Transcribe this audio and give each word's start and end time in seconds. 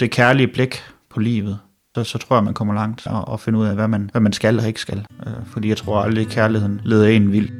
det 0.00 0.10
kærlige 0.10 0.48
blik 0.48 0.82
på 1.10 1.20
livet, 1.20 1.58
så, 1.94 2.04
så 2.04 2.18
tror 2.18 2.36
jeg, 2.36 2.44
man 2.44 2.54
kommer 2.54 2.74
langt 2.74 3.06
og, 3.06 3.28
og 3.28 3.40
finder 3.40 3.60
ud 3.60 3.66
af, 3.66 3.74
hvad 3.74 3.88
man, 3.88 4.08
hvad 4.12 4.20
man 4.20 4.32
skal 4.32 4.58
og 4.58 4.66
ikke 4.66 4.80
skal. 4.80 5.06
Øh, 5.26 5.32
fordi 5.46 5.68
jeg 5.68 5.76
tror 5.76 6.00
aldrig, 6.00 6.26
kærligheden 6.26 6.80
leder 6.84 7.08
en 7.08 7.32
vild. 7.32 7.50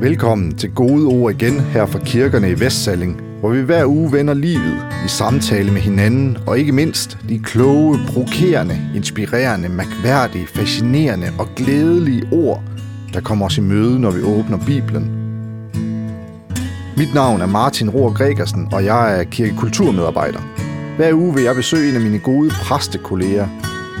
Velkommen 0.00 0.56
til 0.56 0.70
Gode 0.74 1.06
Ord 1.06 1.32
igen 1.32 1.60
her 1.60 1.86
fra 1.86 1.98
kirkerne 1.98 2.50
i 2.50 2.60
Vestsalling, 2.60 3.20
hvor 3.40 3.50
vi 3.50 3.60
hver 3.60 3.86
uge 3.86 4.12
vender 4.12 4.34
livet 4.34 4.78
i 5.06 5.08
samtale 5.08 5.72
med 5.72 5.80
hinanden, 5.80 6.38
og 6.46 6.58
ikke 6.58 6.72
mindst 6.72 7.18
de 7.28 7.38
kloge, 7.38 7.98
provokerende, 8.08 8.90
inspirerende, 8.94 9.68
mærkværdige, 9.68 10.46
fascinerende 10.46 11.26
og 11.38 11.48
glædelige 11.56 12.28
ord, 12.32 12.62
der 13.14 13.20
kommer 13.20 13.46
os 13.46 13.58
i 13.58 13.60
møde, 13.60 14.00
når 14.00 14.10
vi 14.10 14.22
åbner 14.22 14.58
Bibelen. 14.66 15.25
Mit 16.96 17.14
navn 17.14 17.40
er 17.40 17.46
Martin 17.46 17.90
Rohr 17.90 18.12
Gregersen, 18.12 18.68
og 18.72 18.84
jeg 18.84 19.20
er 19.20 19.24
kirkekulturmedarbejder. 19.24 20.40
Hver 20.96 21.14
uge 21.14 21.34
vil 21.34 21.42
jeg 21.42 21.54
besøge 21.54 21.88
en 21.88 21.94
af 21.94 22.00
mine 22.00 22.18
gode 22.18 22.50
præstekolleger, 22.50 23.48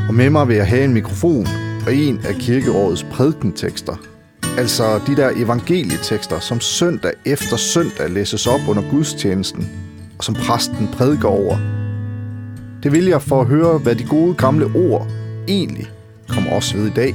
og 0.08 0.14
med 0.14 0.30
mig 0.30 0.48
vil 0.48 0.56
jeg 0.56 0.66
have 0.66 0.84
en 0.84 0.94
mikrofon 0.94 1.46
og 1.86 1.94
en 1.94 2.20
af 2.24 2.34
kirkeårets 2.34 3.02
prædikentekster– 3.02 3.96
Altså 4.58 5.00
de 5.06 5.16
der 5.16 5.30
evangelietekster, 5.36 6.40
som 6.40 6.60
søndag 6.60 7.12
efter 7.24 7.56
søndag 7.56 8.10
læses 8.10 8.46
op 8.46 8.60
under 8.68 8.90
gudstjenesten, 8.90 9.68
og 10.18 10.24
som 10.24 10.34
præsten 10.34 10.88
prædiker 10.92 11.28
over. 11.28 11.56
Det 12.82 12.92
vil 12.92 13.04
jeg 13.04 13.22
for 13.22 13.40
at 13.40 13.46
høre, 13.46 13.78
hvad 13.78 13.94
de 13.94 14.04
gode 14.04 14.34
gamle 14.34 14.66
ord 14.74 15.06
egentlig 15.48 15.86
kommer 16.28 16.50
os 16.50 16.74
ved 16.74 16.86
i 16.86 16.90
dag. 16.90 17.14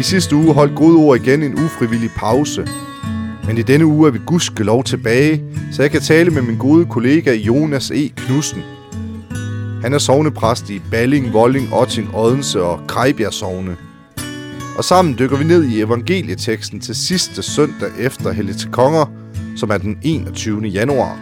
I 0.00 0.02
sidste 0.02 0.36
uge 0.36 0.54
holdt 0.54 0.76
gode 0.76 0.96
ord 0.96 1.20
igen 1.20 1.42
en 1.42 1.54
ufrivillig 1.54 2.10
pause. 2.16 2.66
Men 3.48 3.58
i 3.58 3.62
denne 3.62 3.86
uge 3.86 4.08
er 4.08 4.12
vi 4.12 4.18
gudske 4.26 4.64
lov 4.64 4.84
tilbage, 4.84 5.42
så 5.72 5.82
jeg 5.82 5.90
kan 5.90 6.00
tale 6.00 6.30
med 6.30 6.42
min 6.42 6.58
gode 6.58 6.86
kollega 6.86 7.34
Jonas 7.34 7.90
E. 7.90 8.08
Knudsen. 8.08 8.62
Han 9.82 9.94
er 9.94 9.98
sovnepræst 9.98 10.70
i 10.70 10.80
Balling, 10.90 11.32
Volling, 11.32 11.74
Otting, 11.74 12.14
Odense 12.14 12.62
og 12.62 12.80
Krejbjerg 12.86 13.32
Sovne– 13.32 13.76
og 14.78 14.84
sammen 14.84 15.18
dykker 15.18 15.36
vi 15.36 15.44
ned 15.44 15.64
i 15.64 15.80
evangelieteksten 15.80 16.80
til 16.80 16.94
sidste 16.94 17.42
søndag 17.42 17.90
efter 17.98 18.32
Hellig 18.32 18.56
til 18.56 18.70
Konger, 18.70 19.06
som 19.56 19.70
er 19.70 19.78
den 19.78 19.98
21. 20.02 20.60
januar. 20.62 21.18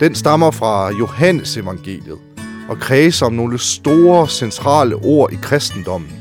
Den 0.00 0.14
stammer 0.14 0.50
fra 0.50 0.90
Johannes 0.98 1.56
evangeliet 1.56 2.18
og 2.68 2.78
kredser 2.78 3.26
om 3.26 3.32
nogle 3.32 3.58
store 3.58 4.28
centrale 4.28 4.94
ord 4.94 5.32
i 5.32 5.36
kristendommen. 5.42 6.12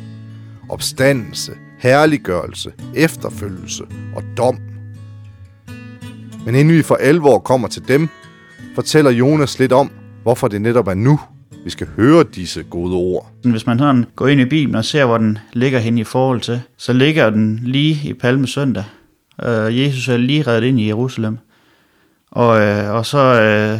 Opstandelse, 0.69 1.51
herliggørelse, 1.77 2.71
efterfølgelse 2.95 3.83
og 4.15 4.23
dom. 4.37 4.57
Men 6.45 6.55
inden 6.55 6.77
vi 6.77 6.81
for 6.81 6.95
alvor 6.95 7.39
kommer 7.39 7.67
til 7.67 7.87
dem, 7.87 8.07
fortæller 8.75 9.11
Jonas 9.11 9.59
lidt 9.59 9.71
om, 9.71 9.91
hvorfor 10.23 10.47
det 10.47 10.61
netop 10.61 10.87
er 10.87 10.93
nu, 10.93 11.19
vi 11.63 11.69
skal 11.69 11.87
høre 11.95 12.23
disse 12.35 12.63
gode 12.63 12.95
ord. 12.95 13.31
Hvis 13.43 13.65
man 13.65 13.79
sådan 13.79 14.05
går 14.15 14.27
ind 14.27 14.41
i 14.41 14.45
Bibelen 14.45 14.75
og 14.75 14.85
ser, 14.85 15.05
hvor 15.05 15.17
den 15.17 15.37
ligger 15.53 15.79
hen 15.79 15.97
i 15.97 16.03
forhold 16.03 16.41
til, 16.41 16.61
så 16.77 16.93
ligger 16.93 17.29
den 17.29 17.59
lige 17.63 18.09
i 18.09 18.13
Palme 18.13 18.47
søndag. 18.47 18.83
Øh, 19.43 19.79
Jesus 19.79 20.07
er 20.07 20.17
lige 20.17 20.43
reddet 20.43 20.67
ind 20.67 20.79
i 20.79 20.87
Jerusalem. 20.87 21.37
Og, 22.31 22.61
øh, 22.61 22.93
og 22.93 23.05
så 23.05 23.41
øh, 23.41 23.79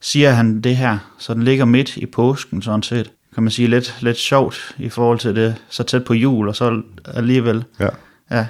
siger 0.00 0.30
han 0.30 0.60
det 0.60 0.76
her, 0.76 0.98
så 1.18 1.34
den 1.34 1.42
ligger 1.42 1.64
midt 1.64 1.96
i 1.96 2.06
påsken 2.06 2.62
sådan 2.62 2.82
set. 2.82 3.12
Kan 3.34 3.42
man 3.42 3.50
sige 3.50 3.68
lidt, 3.68 3.96
lidt 4.00 4.16
sjovt 4.16 4.74
i 4.78 4.88
forhold 4.88 5.18
til 5.18 5.36
det, 5.36 5.54
så 5.68 5.82
tæt 5.82 6.04
på 6.04 6.14
jul, 6.14 6.48
og 6.48 6.56
så 6.56 6.82
alligevel. 7.06 7.64
Ja. 7.80 7.88
Ja. 8.30 8.46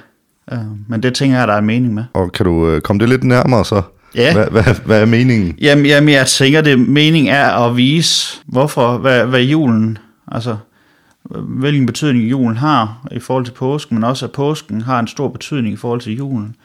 Uh, 0.53 0.59
men 0.89 1.03
det 1.03 1.15
tænker 1.15 1.39
jeg, 1.39 1.49
der 1.49 1.55
er 1.55 1.61
mening 1.61 1.95
med. 1.95 2.05
Og 2.13 2.33
kan 2.33 2.47
du 2.47 2.75
uh, 2.75 2.81
komme 2.81 3.01
det 3.01 3.09
lidt 3.09 3.25
nærmere 3.25 3.65
så? 3.65 3.83
Ja. 4.15 4.35
Hvad, 4.35 4.47
hvad, 4.51 4.75
hvad 4.85 5.03
er 5.03 5.07
meningen? 5.07 5.57
Jamen, 5.61 5.87
jamen, 5.87 6.15
jeg 6.15 6.27
tænker, 6.27 6.61
det 6.61 6.79
mening 6.79 7.29
er 7.29 7.49
at 7.51 7.77
vise, 7.77 8.41
hvorfor, 8.47 8.99
hvad, 8.99 9.27
hvad 9.27 9.42
julen, 9.42 9.98
altså 10.33 10.57
hvilken 11.48 11.87
betydning 11.87 12.31
julen 12.31 12.57
har 12.57 13.07
i 13.13 13.19
forhold 13.19 13.45
til 13.45 13.53
påsken, 13.53 13.97
men 13.97 14.05
også 14.05 14.27
at 14.27 14.33
påsken 14.33 14.81
har 14.81 15.01
en 15.01 15.07
stor 15.07 15.29
betydning 15.29 15.75
i 15.75 15.77
forhold 15.77 16.01
til 16.01 16.17
julen. 16.17 16.57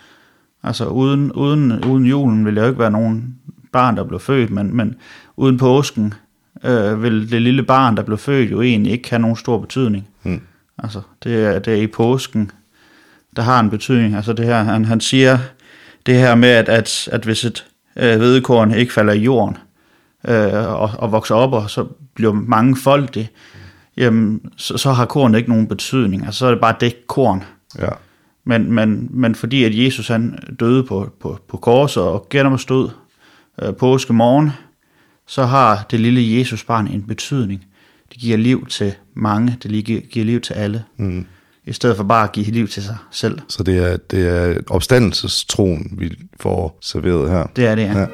Altså 0.64 0.86
uden, 0.86 1.32
uden, 1.32 1.86
uden 1.86 2.06
julen 2.06 2.46
vil 2.46 2.56
der 2.56 2.62
jo 2.62 2.68
ikke 2.68 2.80
være 2.80 2.92
nogen 2.92 3.36
barn, 3.72 3.98
der 3.98 4.04
blev 4.04 4.20
født, 4.20 4.50
men, 4.50 4.76
men 4.76 4.96
uden 5.38 5.58
påsken 5.58 6.14
øh, 6.64 7.04
vil 7.04 7.32
det 7.32 7.42
lille 7.42 7.64
barn, 7.64 7.98
der 7.98 8.04
blev 8.04 8.18
født, 8.18 8.52
jo 8.52 8.62
egentlig 8.62 8.92
ikke 8.92 9.10
have 9.10 9.20
nogen 9.20 9.36
stor 9.36 9.58
betydning. 9.58 10.08
Hmm. 10.24 10.42
Altså 10.84 11.02
det 11.24 11.46
er, 11.46 11.60
det 11.60 11.74
er 11.74 11.82
i 11.82 11.88
påsken, 11.88 12.52
der 13.36 13.42
har 13.42 13.60
en 13.60 13.70
betydning. 13.70 14.16
Altså 14.16 14.34
det 14.34 14.46
her, 14.46 14.64
han, 14.64 14.86
han 14.86 15.02
siger, 15.02 15.38
det 16.06 16.16
her 16.16 16.36
med, 16.36 16.50
at, 16.50 16.70
at, 16.70 17.10
at 17.12 17.24
hvis 17.24 17.46
et 17.46 17.66
øh, 17.96 18.18
hvedekorn 18.18 18.74
ikke 18.74 18.94
falder 18.94 19.14
i 19.14 19.20
jorden 19.20 19.58
øh, 20.28 20.82
og, 20.82 20.92
og 20.98 21.12
vokser 21.12 21.36
op, 21.36 21.54
og 21.54 21.70
så 21.70 21.86
bliver 22.16 22.34
mange 22.34 22.76
folk 22.76 23.14
det, 23.14 23.28
jamen, 23.98 24.42
så, 24.58 24.78
så 24.78 24.92
har 24.92 25.06
korn 25.06 25.36
ikke 25.36 25.50
nogen 25.50 25.68
betydning. 25.68 26.26
Altså, 26.26 26.40
så 26.40 26.46
er 26.46 26.52
det 26.52 26.62
bare 26.62 26.76
det 26.80 27.08
korn. 27.08 27.44
Ja. 27.80 27.90
Men, 28.44 28.72
men, 28.72 29.08
men 29.12 29.36
fordi 29.36 29.64
at 29.64 29.84
Jesus 29.84 30.08
han 30.08 30.40
døde 30.60 30.84
på, 30.84 31.10
på, 31.22 31.40
på 31.48 31.58
korset 31.58 32.04
og 32.04 32.28
genopstod 32.30 32.90
øh, 33.62 33.74
påske 33.76 34.14
morgen, 34.14 34.52
så 35.30 35.46
har 35.46 35.86
det 35.92 36.00
lille 36.00 36.38
Jesusbarn 36.38 36.88
en 36.88 37.04
betydning. 37.08 37.66
Det 38.10 38.18
giver 38.18 38.38
liv 38.38 38.68
til 38.68 38.94
mange, 39.14 39.58
det 39.64 39.86
giver 39.86 40.26
liv 40.26 40.42
til 40.42 40.54
alle. 40.54 40.84
Mm 40.98 41.26
i 41.70 41.74
stedet 41.74 41.98
for 41.98 42.04
bare 42.04 42.24
at 42.24 42.32
give 42.32 42.46
liv 42.46 42.68
til 42.68 42.84
sig 42.84 42.98
selv. 43.12 43.40
Så 43.48 43.64
det 43.64 43.78
er, 43.78 43.98
det 43.98 44.28
er 44.28 44.62
opstandelsestroen, 44.70 45.92
vi 45.98 46.18
får 46.40 46.78
serveret 46.82 47.30
her? 47.32 47.48
Det 47.56 47.66
er 47.66 47.76
det, 47.76 47.82
ja. 47.82 48.00
ja. 48.00 48.08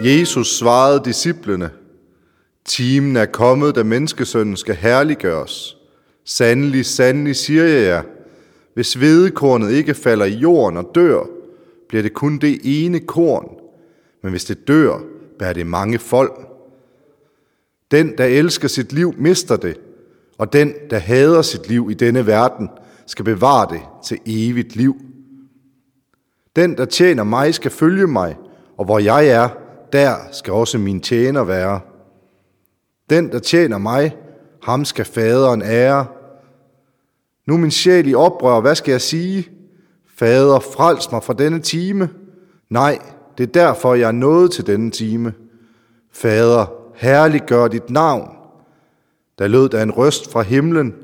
Jesus 0.00 0.58
svarede 0.58 1.02
disciplene, 1.04 1.70
Timen 2.64 3.16
er 3.16 3.26
kommet, 3.26 3.74
da 3.74 3.82
menneskesønnen 3.82 4.56
skal 4.56 4.74
herliggøres. 4.74 5.76
Sandelig, 6.24 6.86
sandelig 6.86 7.36
siger 7.36 7.64
jeg 7.64 7.86
jer, 7.86 8.02
hvis 8.74 8.94
hvedekornet 8.94 9.70
ikke 9.70 9.94
falder 9.94 10.24
i 10.24 10.34
jorden 10.34 10.76
og 10.76 10.90
dør, 10.94 11.35
bliver 11.88 12.02
det 12.02 12.12
kun 12.12 12.38
det 12.38 12.60
ene 12.64 13.00
korn, 13.00 13.48
men 14.22 14.30
hvis 14.30 14.44
det 14.44 14.68
dør, 14.68 14.98
bærer 15.38 15.52
det 15.52 15.66
mange 15.66 15.98
folk. 15.98 16.48
Den, 17.90 18.18
der 18.18 18.24
elsker 18.24 18.68
sit 18.68 18.92
liv, 18.92 19.14
mister 19.18 19.56
det, 19.56 19.80
og 20.38 20.52
den, 20.52 20.74
der 20.90 20.98
hader 20.98 21.42
sit 21.42 21.68
liv 21.68 21.88
i 21.90 21.94
denne 21.94 22.26
verden, 22.26 22.68
skal 23.06 23.24
bevare 23.24 23.74
det 23.74 23.80
til 24.04 24.18
evigt 24.26 24.76
liv. 24.76 24.96
Den, 26.56 26.76
der 26.76 26.84
tjener 26.84 27.24
mig, 27.24 27.54
skal 27.54 27.70
følge 27.70 28.06
mig, 28.06 28.36
og 28.76 28.84
hvor 28.84 28.98
jeg 28.98 29.28
er, 29.28 29.48
der 29.92 30.14
skal 30.32 30.52
også 30.52 30.78
min 30.78 31.00
tjener 31.00 31.44
være. 31.44 31.80
Den, 33.10 33.32
der 33.32 33.38
tjener 33.38 33.78
mig, 33.78 34.16
ham 34.62 34.84
skal 34.84 35.04
faderen 35.04 35.62
ære. 35.62 36.06
Nu 37.46 37.56
min 37.56 37.70
sjæl 37.70 38.08
i 38.08 38.14
oprør, 38.14 38.60
hvad 38.60 38.74
skal 38.74 38.92
jeg 38.92 39.00
sige? 39.00 39.48
Fader, 40.18 40.60
frels 40.60 41.12
mig 41.12 41.22
fra 41.22 41.32
denne 41.32 41.58
time. 41.60 42.10
Nej, 42.70 42.98
det 43.38 43.44
er 43.44 43.52
derfor, 43.52 43.94
jeg 43.94 44.08
er 44.08 44.12
nået 44.12 44.50
til 44.50 44.66
denne 44.66 44.90
time. 44.90 45.34
Fader, 46.12 46.66
herliggør 46.94 47.68
dit 47.68 47.90
navn. 47.90 48.28
Der 49.38 49.48
lød 49.48 49.68
der 49.68 49.82
en 49.82 49.90
røst 49.90 50.32
fra 50.32 50.42
himlen. 50.42 50.94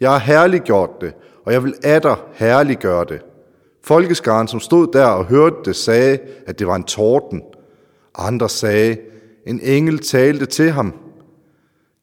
Jeg 0.00 0.10
har 0.10 0.18
herliggjort 0.18 0.90
det, 1.00 1.14
og 1.44 1.52
jeg 1.52 1.64
vil 1.64 1.74
atter 1.82 2.16
herliggøre 2.32 3.04
det. 3.08 3.20
Folkeskaren, 3.84 4.48
som 4.48 4.60
stod 4.60 4.88
der 4.92 5.06
og 5.06 5.24
hørte 5.24 5.56
det, 5.64 5.76
sagde, 5.76 6.18
at 6.46 6.58
det 6.58 6.66
var 6.66 6.76
en 6.76 6.84
torden. 6.84 7.42
Andre 8.14 8.48
sagde, 8.48 8.96
en 9.46 9.60
engel 9.62 9.98
talte 9.98 10.46
til 10.46 10.70
ham. 10.70 10.94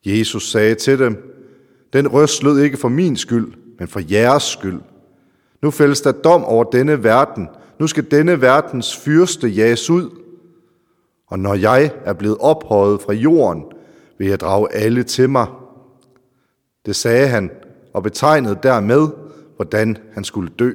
Jesus 0.06 0.52
sagde 0.52 0.76
til 0.76 1.00
dem, 1.00 1.42
den 1.94 2.08
røst 2.08 2.44
lød 2.44 2.60
ikke 2.60 2.78
for 2.78 2.90
min 2.90 3.18
skyld, 3.18 3.54
men 3.80 3.88
for 3.88 4.02
jeres 4.12 4.44
skyld. 4.44 4.80
Nu 5.66 5.72
fældes 5.72 6.02
der 6.02 6.12
dom 6.12 6.44
over 6.44 6.64
denne 6.64 7.04
verden. 7.04 7.50
Nu 7.80 7.88
skal 7.88 8.12
denne 8.12 8.42
verdens 8.42 8.98
fyrste 8.98 9.48
jages 9.48 9.90
ud. 9.90 10.10
Og 11.28 11.40
når 11.40 11.54
jeg 11.54 11.92
er 12.04 12.14
blevet 12.14 12.38
ophøjet 12.40 13.02
fra 13.02 13.14
jorden, 13.14 13.66
vil 14.18 14.28
jeg 14.28 14.40
drage 14.40 14.74
alle 14.74 15.04
til 15.04 15.30
mig. 15.30 15.48
Det 16.86 16.96
sagde 16.96 17.28
han, 17.28 17.52
og 17.94 18.04
betegnede 18.04 18.60
dermed, 18.64 19.08
hvordan 19.56 19.98
han 20.14 20.24
skulle 20.24 20.52
dø. 20.60 20.74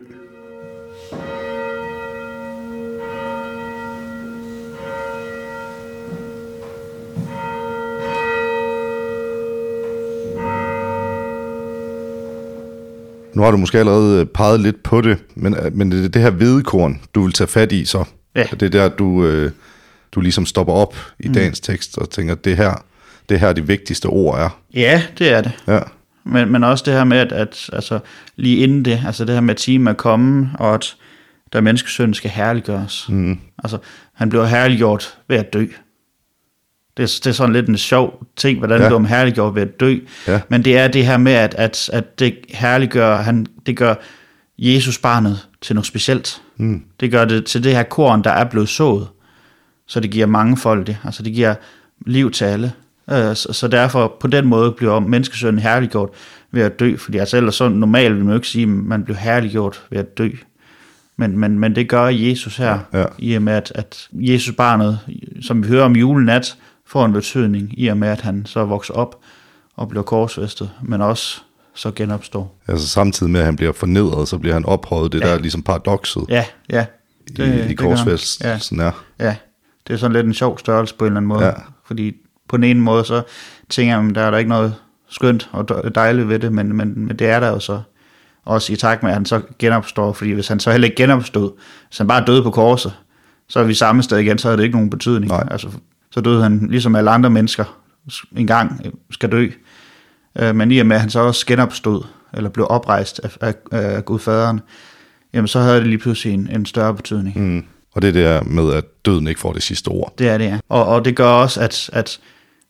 Nu 13.41 13.45
har 13.45 13.51
du 13.51 13.57
måske 13.57 13.79
allerede 13.79 14.27
peget 14.27 14.61
lidt 14.61 14.83
på 14.83 15.01
det, 15.01 15.19
men, 15.35 15.57
men 15.73 15.93
det 15.93 16.05
er 16.05 16.09
det 16.09 16.23
her 16.23 16.31
hvedekorn, 16.31 17.01
du 17.15 17.23
vil 17.23 17.33
tage 17.33 17.49
fat 17.49 17.73
i 17.73 17.85
så. 17.85 18.05
Ja. 18.37 18.45
Det 18.51 18.63
er 18.63 18.69
der, 18.69 18.89
du, 18.89 19.25
øh, 19.25 19.51
du 20.13 20.21
ligesom 20.21 20.47
stopper 20.47 20.73
op 20.73 20.97
i 21.21 21.29
mm. 21.29 21.35
dagens 21.35 21.61
tekst 21.61 21.99
og 21.99 22.11
tænker, 22.11 22.35
det 22.35 22.57
her, 22.57 22.85
det 23.29 23.41
her 23.41 23.53
de 23.53 23.67
vigtigste 23.67 24.07
ord 24.07 24.39
er. 24.39 24.61
Ja, 24.75 25.03
det 25.19 25.33
er 25.33 25.41
det. 25.41 25.53
Ja. 25.67 25.79
Men, 26.25 26.53
men 26.53 26.65
også 26.65 26.85
det 26.87 26.95
her 26.95 27.05
med, 27.05 27.19
at, 27.19 27.33
at 27.33 27.71
altså, 27.73 27.99
lige 28.37 28.57
inden 28.57 28.85
det, 28.85 29.03
altså 29.07 29.25
det 29.25 29.35
her 29.35 29.41
med, 29.41 29.55
at 29.55 29.57
timen 29.57 29.89
er 29.89 29.93
kommet, 29.93 30.49
og 30.59 30.75
at 30.75 30.97
der 31.53 31.61
menneskesønnen 31.61 32.15
skal 32.15 32.31
herliggøres. 32.31 33.07
Mm. 33.09 33.39
Altså, 33.65 33.79
han 34.15 34.29
bliver 34.29 34.47
herliggjort 34.47 35.19
ved 35.29 35.37
at 35.37 35.53
dø. 35.53 35.67
Det 37.01 37.07
er, 37.07 37.21
det 37.25 37.27
er 37.27 37.33
sådan 37.33 37.53
lidt 37.53 37.69
en 37.69 37.77
sjov 37.79 38.27
ting, 38.37 38.59
hvordan 38.59 38.81
ja. 38.81 38.87
bliver 38.89 38.99
man 38.99 39.09
herliggjort 39.09 39.55
ved 39.55 39.63
at 39.63 39.81
dø. 39.81 39.97
Ja. 40.29 40.41
Men 40.49 40.65
det 40.65 40.79
er 40.79 40.89
det 40.89 41.07
her 41.07 41.17
med, 41.17 41.33
at, 41.33 41.55
at, 41.59 41.91
at 41.93 42.19
det 42.19 42.35
herliggør, 42.49 43.17
han, 43.17 43.47
det 43.67 43.77
gør 43.77 43.95
Jesus 44.59 44.99
barnet 44.99 45.47
til 45.61 45.75
noget 45.75 45.87
specielt. 45.87 46.43
Mm. 46.57 46.83
Det 47.01 47.11
gør 47.11 47.25
det 47.25 47.45
til 47.45 47.65
det 47.65 47.75
her 47.77 47.83
korn, 47.83 48.25
der 48.25 48.31
er 48.31 48.45
blevet 48.45 48.69
sået. 48.69 49.09
Så 49.87 50.01
det 50.01 50.11
giver 50.11 50.27
mange 50.27 50.57
folk 50.57 50.87
det. 50.87 50.97
Altså 51.05 51.23
det 51.23 51.33
giver 51.33 51.55
liv 52.07 52.31
til 52.31 52.45
alle. 52.45 52.73
Øh, 53.11 53.37
Så, 53.37 53.69
derfor 53.73 54.17
på 54.21 54.27
den 54.27 54.47
måde 54.47 54.73
bliver 54.73 55.01
menneskesønnen 55.01 55.63
herliggjort 55.63 56.09
ved 56.53 56.63
at 56.63 56.81
dø. 56.81 56.97
Fordi 56.97 57.19
altså 57.19 57.37
ellers 57.37 57.55
så 57.55 57.69
normalt 57.69 58.15
vil 58.15 58.25
man 58.25 58.29
jo 58.33 58.35
ikke 58.39 58.49
sige, 58.49 58.63
at 58.63 58.69
man 58.69 59.05
bliver 59.05 59.19
herliggjort 59.19 59.83
ved 59.91 59.99
at 59.99 60.19
dø. 60.19 60.29
Men, 61.17 61.39
men, 61.39 61.59
men 61.59 61.75
det 61.75 61.89
gør 61.89 62.07
Jesus 62.07 62.57
her, 62.57 62.79
Ja. 62.95 63.05
i 63.19 63.35
og 63.35 63.43
med 63.43 63.53
at, 63.53 63.73
at 63.75 64.09
Jesus 64.13 64.55
barnet, 64.55 64.99
som 65.43 65.63
vi 65.63 65.69
hører 65.69 65.85
om 65.85 65.97
julenat, 65.97 66.57
får 66.91 67.05
en 67.05 67.13
betydning, 67.13 67.75
i 67.81 67.87
og 67.87 67.97
med 67.97 68.09
at 68.09 68.21
han 68.21 68.47
så 68.47 68.65
vokser 68.65 68.95
op 68.95 69.17
og 69.77 69.89
bliver 69.89 70.03
korsfæstet, 70.03 70.71
men 70.83 71.01
også 71.01 71.41
så 71.75 71.91
genopstår. 71.91 72.59
Altså 72.69 72.89
samtidig 72.89 73.33
med, 73.33 73.41
at 73.41 73.47
han 73.47 73.57
bliver 73.57 73.73
fornedret, 73.73 74.29
så 74.29 74.39
bliver 74.39 74.55
han 74.55 74.65
ophøjet. 74.67 75.13
Det 75.13 75.21
ja. 75.21 75.27
der 75.27 75.35
er 75.35 75.39
ligesom 75.39 75.63
paradokset 75.63 76.23
Ja, 76.29 76.45
ja. 76.71 76.87
i, 77.29 77.33
i 77.43 77.45
han. 77.45 77.77
korsfæstelsen 77.77 78.81
er. 78.81 79.05
Ja, 79.19 79.37
det 79.87 79.93
er 79.95 79.97
sådan 79.99 80.13
lidt 80.13 80.27
en 80.27 80.35
sjov 80.35 80.59
størrelse 80.59 80.95
på 80.95 81.05
en 81.05 81.07
eller 81.07 81.17
anden 81.17 81.29
måde. 81.29 81.45
Ja. 81.47 81.53
Fordi 81.87 82.13
på 82.49 82.57
den 82.57 82.65
ene 82.65 82.81
måde, 82.81 83.05
så 83.05 83.23
tænker 83.69 83.99
jeg, 83.99 84.09
at 84.09 84.15
der 84.15 84.21
er 84.21 84.31
der 84.31 84.39
ikke 84.39 84.49
noget 84.49 84.75
skønt 85.09 85.49
og 85.53 85.69
dej- 85.69 85.89
dejligt 85.89 86.29
ved 86.29 86.39
det, 86.39 86.53
men, 86.53 86.77
men, 86.77 86.93
men 87.07 87.17
det 87.17 87.27
er 87.29 87.41
der 87.41 87.49
jo 87.49 87.59
så. 87.61 87.81
Også 88.45 88.73
i 88.73 88.77
takt 88.77 89.03
med, 89.03 89.11
at 89.11 89.15
han 89.17 89.25
så 89.27 89.41
genopstår, 89.59 90.13
fordi 90.13 90.31
hvis 90.31 90.49
han 90.49 90.61
så 90.61 90.71
heller 90.71 90.85
ikke 90.89 90.97
genopstod, 91.03 91.51
hvis 91.89 91.99
han 91.99 92.07
bare 92.09 92.25
døde 92.27 92.43
på 92.43 92.51
korset, 92.51 92.93
så 93.49 93.61
er 93.61 93.65
vi 93.65 93.75
samme 93.75 94.03
sted 94.03 94.19
igen, 94.19 94.39
så 94.39 94.49
havde 94.49 94.57
det 94.59 94.65
ikke 94.65 94.77
nogen 94.77 94.91
betydning. 94.91 95.29
Nej. 95.33 95.49
Altså, 95.51 95.69
så 96.13 96.21
døde 96.21 96.43
han 96.43 96.69
ligesom 96.71 96.95
alle 96.95 97.11
andre 97.11 97.31
mennesker 97.31 97.65
en 98.37 98.47
gang 98.47 98.87
skal 99.11 99.33
dø. 99.33 99.49
Øh, 100.39 100.57
Men 100.57 100.71
i 100.71 100.79
og 100.79 100.87
med, 100.87 100.97
at 100.97 101.01
han 101.01 101.11
så 101.11 101.21
også 101.21 101.47
genopstod, 101.47 102.03
eller 102.35 102.51
blev 102.51 102.67
oprejst 102.71 103.21
af, 103.25 103.37
af, 103.41 103.55
af 103.71 104.05
Gud 104.05 104.19
faderen, 104.19 104.61
jamen 105.35 105.49
så 105.49 105.61
havde 105.61 105.77
det 105.77 105.87
lige 105.87 105.99
pludselig 105.99 106.35
en, 106.35 106.49
en 106.51 106.67
større 106.67 106.95
betydning. 106.95 107.39
Mm. 107.39 107.65
Og 107.95 108.03
det 108.03 108.17
er 108.17 108.35
her 108.35 108.43
med, 108.43 108.73
at 108.73 108.85
døden 109.05 109.27
ikke 109.27 109.41
får 109.41 109.53
det 109.53 109.63
sidste 109.63 109.89
ord. 109.89 110.15
Det 110.19 110.29
er 110.29 110.39
det, 110.39 110.45
ja. 110.45 110.59
Og, 110.69 110.87
og 110.87 111.05
det 111.05 111.17
gør 111.17 111.29
også, 111.29 111.61
at, 111.61 111.91
at 111.93 112.21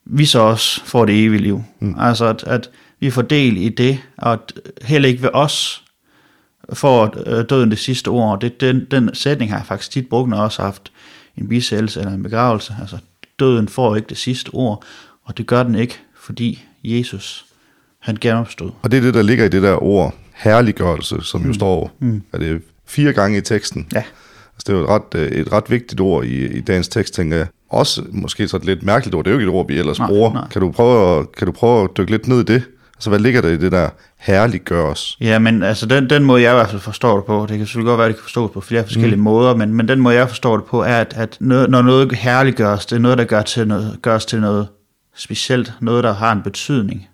vi 0.04 0.25
så 0.25 0.38
også 0.38 0.84
får 0.84 1.04
det 1.04 1.25
evige 1.25 1.43
liv. 1.43 1.64
Mm. 1.81 1.94
Altså, 1.98 2.25
at, 2.25 2.44
at 2.44 2.70
vi 3.00 3.10
får 3.10 3.22
del 3.22 3.56
i 3.56 3.69
det, 3.69 3.98
og 4.19 4.32
at 4.32 4.52
heller 4.82 5.08
ikke 5.08 5.22
ved 5.22 5.31
os 5.32 5.84
får 6.72 7.14
øh, 7.26 7.44
døden 7.50 7.70
det 7.70 7.78
sidste 7.78 8.08
ord. 8.08 8.40
Det, 8.40 8.60
den, 8.60 8.86
den 8.90 9.14
sætning 9.14 9.50
har 9.50 9.58
jeg 9.58 9.66
faktisk 9.66 9.90
tit 9.90 10.08
brugt, 10.08 10.28
når 10.28 10.36
jeg 10.36 10.44
også 10.44 10.62
har 10.62 10.66
haft 10.66 10.93
en 11.36 11.48
bisættelse 11.48 12.00
eller 12.00 12.12
en 12.12 12.22
begravelse. 12.22 12.76
Altså, 12.81 12.98
døden 13.40 13.69
får 13.69 13.96
ikke 13.96 14.08
det 14.08 14.16
sidste 14.16 14.50
ord, 14.52 14.84
og 15.25 15.38
det 15.38 15.46
gør 15.46 15.62
den 15.62 15.75
ikke, 15.75 15.98
fordi 16.20 16.64
Jesus, 16.84 17.46
han 17.98 18.19
genopstod. 18.20 18.70
Og 18.82 18.90
det 18.90 18.96
er 18.96 19.00
det, 19.00 19.14
der 19.14 19.22
ligger 19.22 19.44
i 19.44 19.48
det 19.48 19.62
der 19.62 19.82
ord, 19.82 20.14
herliggørelse, 20.34 21.16
som 21.22 21.46
jo 21.46 21.52
står 21.52 21.92
mm. 21.98 22.22
er 22.32 22.38
det 22.38 22.62
fire 22.87 23.12
gange 23.12 23.38
i 23.38 23.40
teksten. 23.40 23.87
Ja, 23.92 24.02
Altså, 24.60 24.72
det 24.72 24.75
er 24.75 24.78
jo 24.78 24.84
et 24.84 24.90
ret, 24.90 25.20
øh, 25.20 25.40
et 25.40 25.52
ret 25.52 25.70
vigtigt 25.70 26.00
ord 26.00 26.25
i, 26.25 26.46
i 26.46 26.60
dagens 26.60 26.88
tekst, 26.88 27.14
tænker 27.14 27.37
jeg. 27.37 27.46
Også 27.70 28.02
måske 28.10 28.48
så 28.48 28.56
et 28.56 28.64
lidt 28.64 28.82
mærkeligt 28.82 29.14
ord. 29.14 29.25
Det 29.25 29.31
er 29.31 29.34
jo 29.34 29.38
ikke 29.40 29.50
et 29.50 29.54
ord, 29.54 29.66
vi 29.66 29.78
ellers 29.78 29.98
Nej, 29.98 30.08
bruger. 30.08 30.32
nej. 30.32 30.48
Kan, 30.48 30.62
du 30.62 30.70
prøve 30.70 31.19
at, 31.20 31.32
kan 31.32 31.46
du 31.46 31.52
prøve 31.52 31.84
at 31.84 31.90
dykke 31.96 32.10
lidt 32.10 32.28
ned 32.28 32.40
i 32.40 32.44
det? 32.44 32.62
Altså, 33.00 33.11
hvad 33.11 33.19
ligger 33.19 33.41
der 33.41 33.49
i 33.49 33.56
det 33.56 33.73
der 33.73 33.88
herliggøres? 34.19 35.17
Ja, 35.20 35.38
men 35.38 35.62
altså 35.62 35.87
den, 35.87 36.11
den 36.11 36.25
måde, 36.25 36.43
jeg 36.43 36.52
i 36.52 36.55
hvert 36.55 36.70
fald 36.70 36.81
forstår 36.81 37.17
det 37.17 37.25
på, 37.25 37.47
det 37.49 37.58
kan 37.58 37.67
selvfølgelig 37.67 37.88
godt 37.88 37.99
være, 37.99 38.06
at 38.06 38.08
det 38.08 38.17
kan 38.17 38.23
forstås 38.23 38.50
på 38.50 38.61
flere 38.61 38.85
forskellige 38.85 39.17
mm. 39.17 39.23
måder, 39.23 39.56
men, 39.56 39.75
men 39.75 39.88
den 39.88 40.00
måde, 40.00 40.14
jeg 40.14 40.29
forstår 40.29 40.56
det 40.56 40.67
på, 40.67 40.82
er, 40.82 40.97
at, 40.97 41.14
at 41.17 41.37
noget, 41.41 41.70
når 41.70 41.82
noget 41.82 42.12
herliggøres, 42.12 42.87
det 42.87 42.97
er 42.97 43.00
noget, 43.00 43.19
der 43.19 43.25
gør 43.25 43.43
til 43.43 43.69
noget, 43.69 43.99
gøres 44.02 44.26
til 44.26 44.41
noget 44.41 44.69
specielt, 45.17 45.73
noget, 45.81 46.05
der 46.05 46.14
har 46.14 46.32
en 46.32 46.43
betydning 46.43 47.08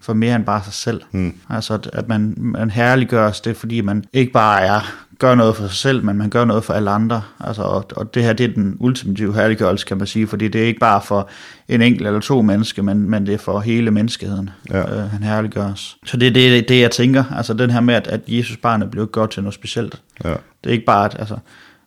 for 0.00 0.14
mere 0.14 0.36
end 0.36 0.44
bare 0.44 0.64
sig 0.64 0.72
selv. 0.72 1.00
Mm. 1.12 1.34
Altså, 1.50 1.74
at, 1.74 1.90
at 1.92 2.08
man, 2.08 2.34
man 2.36 2.70
herliggøres, 2.70 3.40
det 3.40 3.50
er 3.50 3.54
fordi, 3.54 3.80
man 3.80 4.04
ikke 4.12 4.32
bare 4.32 4.60
er 4.60 4.80
gør 5.22 5.34
noget 5.34 5.56
for 5.56 5.62
sig 5.66 5.76
selv, 5.76 6.04
men 6.04 6.16
man 6.16 6.30
gør 6.30 6.44
noget 6.44 6.64
for 6.64 6.72
alle 6.74 6.90
andre. 6.90 7.22
Altså, 7.40 7.62
og, 7.62 7.84
og 7.96 8.14
det 8.14 8.22
her, 8.22 8.32
det 8.32 8.44
er 8.50 8.54
den 8.54 8.76
ultimative 8.80 9.34
herliggørelse, 9.34 9.86
kan 9.86 9.98
man 9.98 10.06
sige, 10.06 10.26
fordi 10.26 10.48
det 10.48 10.62
er 10.62 10.66
ikke 10.66 10.80
bare 10.80 11.02
for 11.02 11.28
en 11.68 11.82
enkelt 11.82 12.06
eller 12.06 12.20
to 12.20 12.42
mennesker, 12.42 12.82
men, 12.82 13.10
men 13.10 13.26
det 13.26 13.34
er 13.34 13.38
for 13.38 13.60
hele 13.60 13.90
menneskeheden, 13.90 14.50
Ja. 14.70 14.80
øh, 14.80 15.10
han 15.10 15.22
herliggøres. 15.22 15.96
Så 16.06 16.16
det 16.16 16.28
er 16.28 16.32
det, 16.32 16.68
det, 16.68 16.80
jeg 16.80 16.90
tænker, 16.90 17.24
altså 17.36 17.54
den 17.54 17.70
her 17.70 17.80
med, 17.80 17.94
at, 17.94 18.06
at 18.06 18.20
Jesus 18.28 18.56
barnet 18.56 18.90
blev 18.90 19.06
gjort 19.12 19.30
til 19.30 19.42
noget 19.42 19.54
specielt. 19.54 20.02
Ja. 20.24 20.28
Det 20.30 20.70
er 20.70 20.70
ikke 20.70 20.84
bare, 20.84 21.04
at 21.04 21.16
altså, 21.18 21.36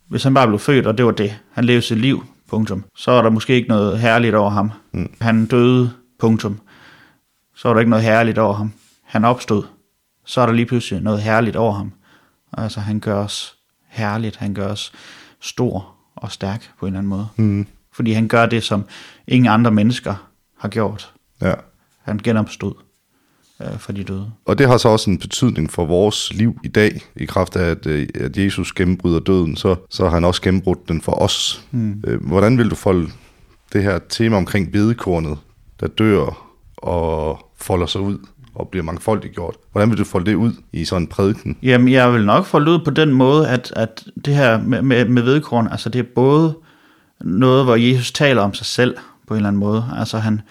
hvis 0.09 0.23
han 0.23 0.33
bare 0.33 0.47
blev 0.47 0.59
født, 0.59 0.87
og 0.87 0.97
det 0.97 1.05
var 1.05 1.11
det, 1.11 1.35
han 1.51 1.63
levede 1.63 1.81
sit 1.81 1.97
liv, 1.97 2.25
punktum, 2.49 2.83
så 2.97 3.11
er 3.11 3.21
der 3.21 3.29
måske 3.29 3.53
ikke 3.55 3.69
noget 3.69 3.99
herligt 3.99 4.35
over 4.35 4.49
ham. 4.49 4.71
Mm. 4.93 5.09
Han 5.21 5.45
døde, 5.45 5.91
punktum, 6.19 6.59
så 7.55 7.67
er 7.69 7.73
der 7.73 7.79
ikke 7.79 7.89
noget 7.89 8.05
herligt 8.05 8.37
over 8.37 8.53
ham. 8.53 8.71
Han 9.03 9.25
opstod, 9.25 9.63
så 10.25 10.41
er 10.41 10.45
der 10.45 10.53
lige 10.53 10.65
pludselig 10.65 11.01
noget 11.03 11.21
herligt 11.21 11.55
over 11.55 11.73
ham. 11.73 11.91
Altså 12.57 12.79
han 12.79 12.99
gør 12.99 13.15
os 13.15 13.55
herligt, 13.87 14.35
han 14.35 14.53
gør 14.53 14.67
os 14.67 14.93
stor 15.39 15.95
og 16.15 16.31
stærk 16.31 16.71
på 16.79 16.85
en 16.85 16.93
eller 16.93 16.99
anden 16.99 17.09
måde. 17.09 17.27
Mm. 17.35 17.67
Fordi 17.93 18.11
han 18.11 18.27
gør 18.27 18.45
det, 18.45 18.63
som 18.63 18.85
ingen 19.27 19.51
andre 19.51 19.71
mennesker 19.71 20.29
har 20.57 20.69
gjort. 20.69 21.13
ja. 21.41 21.53
Han 22.03 22.17
genopstod 22.17 22.73
øh, 23.61 23.77
for 23.77 23.91
de 23.91 24.03
døde. 24.03 24.31
Og 24.45 24.57
det 24.57 24.67
har 24.67 24.77
så 24.77 24.89
også 24.89 25.09
en 25.09 25.19
betydning 25.19 25.71
for 25.71 25.85
vores 25.85 26.33
liv 26.33 26.59
i 26.63 26.67
dag, 26.67 27.01
i 27.15 27.25
kraft 27.25 27.55
af, 27.55 27.69
at, 27.69 27.85
øh, 27.85 28.07
at 28.15 28.37
Jesus 28.37 28.71
gennembryder 28.73 29.19
døden, 29.19 29.55
så, 29.55 29.75
så 29.89 30.03
har 30.03 30.11
han 30.11 30.25
også 30.25 30.41
gennembrudt 30.41 30.89
den 30.89 31.01
for 31.01 31.11
os. 31.11 31.65
Mm. 31.71 32.03
Hvordan 32.21 32.57
vil 32.57 32.69
du 32.69 32.75
folde 32.75 33.11
det 33.73 33.83
her 33.83 33.99
tema 34.09 34.37
omkring 34.37 34.71
bedekornet, 34.71 35.37
der 35.79 35.87
dør 35.87 36.51
og 36.77 37.45
folder 37.57 37.85
sig 37.85 38.01
ud 38.01 38.17
og 38.55 38.69
bliver 38.69 38.83
mangfoldigt 38.83 39.33
gjort? 39.33 39.55
Hvordan 39.71 39.89
vil 39.89 39.97
du 39.97 40.03
folde 40.03 40.31
det 40.31 40.35
ud 40.35 40.51
i 40.73 40.85
sådan 40.85 41.03
en 41.03 41.07
prædiken? 41.07 41.57
Jamen, 41.63 41.89
jeg 41.89 42.13
vil 42.13 42.25
nok 42.25 42.45
folde 42.45 42.65
det 42.65 42.71
ud 42.71 42.83
på 42.83 42.91
den 42.91 43.11
måde, 43.11 43.49
at, 43.49 43.73
at 43.75 44.03
det 44.25 44.35
her 44.35 44.61
med, 44.61 44.81
med, 44.81 45.05
med 45.05 45.23
vedkorn, 45.23 45.67
altså 45.71 45.89
det 45.89 45.99
er 45.99 46.05
både 46.15 46.55
noget, 47.21 47.65
hvor 47.65 47.75
Jesus 47.75 48.11
taler 48.11 48.41
om 48.41 48.53
sig 48.53 48.65
selv 48.65 48.97
på 49.27 49.33
en 49.33 49.37
eller 49.37 49.47
anden 49.47 49.59
måde. 49.59 49.85
Altså 49.97 50.17
han, 50.17 50.41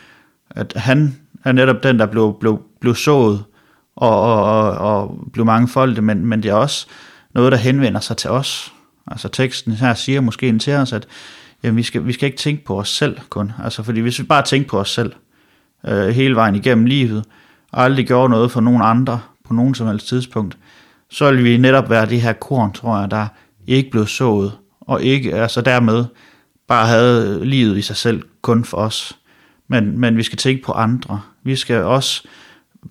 at 0.51 0.73
han 0.77 1.17
er 1.45 1.53
netop 1.53 1.83
den, 1.83 1.99
der 1.99 2.07
blev, 2.07 2.37
blev, 2.41 2.63
blev 2.81 2.95
sået 2.95 3.45
og, 3.97 4.23
og, 4.23 4.43
og, 4.43 4.71
og 4.71 5.19
blev 5.33 5.47
mangefoldig, 5.47 6.05
men, 6.05 6.27
men 6.27 6.43
det 6.43 6.49
er 6.49 6.55
også 6.55 6.87
noget, 7.35 7.53
der 7.53 7.59
henvender 7.59 8.01
sig 8.01 8.17
til 8.17 8.31
os. 8.31 8.73
Altså 9.07 9.29
teksten 9.29 9.73
her 9.73 9.95
siger 9.95 10.21
måske 10.21 10.59
til 10.59 10.73
os, 10.73 10.93
at 10.93 11.07
jamen, 11.63 11.77
vi, 11.77 11.83
skal, 11.83 12.07
vi 12.07 12.13
skal 12.13 12.27
ikke 12.27 12.39
tænke 12.39 12.65
på 12.65 12.79
os 12.79 12.89
selv 12.89 13.19
kun. 13.31 13.53
Altså 13.65 13.83
fordi 13.83 14.01
hvis 14.01 14.19
vi 14.19 14.25
bare 14.25 14.43
tænker 14.43 14.69
på 14.69 14.79
os 14.79 14.91
selv 14.91 15.13
øh, 15.87 16.09
hele 16.09 16.35
vejen 16.35 16.55
igennem 16.55 16.87
livet, 16.87 17.25
og 17.75 17.83
aldrig 17.83 18.07
gjorde 18.07 18.29
noget 18.29 18.51
for 18.51 18.61
nogen 18.61 18.83
andre 18.83 19.21
på 19.45 19.55
nogen 19.55 19.75
som 19.75 19.87
helst 19.87 20.09
tidspunkt, 20.09 20.59
så 21.11 21.31
ville 21.31 21.43
vi 21.43 21.57
netop 21.57 21.91
være 21.91 22.07
det 22.07 22.21
her 22.21 22.33
korn, 22.33 22.73
tror 22.73 22.99
jeg, 22.99 23.11
der 23.11 23.27
ikke 23.67 23.91
blev 23.91 24.07
sået, 24.07 24.53
og 24.81 25.03
ikke, 25.03 25.35
altså 25.35 25.61
dermed 25.61 26.05
bare 26.69 26.87
havde 26.87 27.45
livet 27.45 27.79
i 27.79 27.83
sig 27.83 27.97
selv 27.97 28.23
kun 28.43 28.65
for 28.65 28.77
os. 28.77 29.19
Men, 29.69 29.99
men 29.99 30.17
vi 30.17 30.23
skal 30.23 30.39
tænke 30.39 30.63
på 30.63 30.73
andre. 30.73 31.21
Vi 31.43 31.57
skal 31.57 31.83
også 31.83 32.29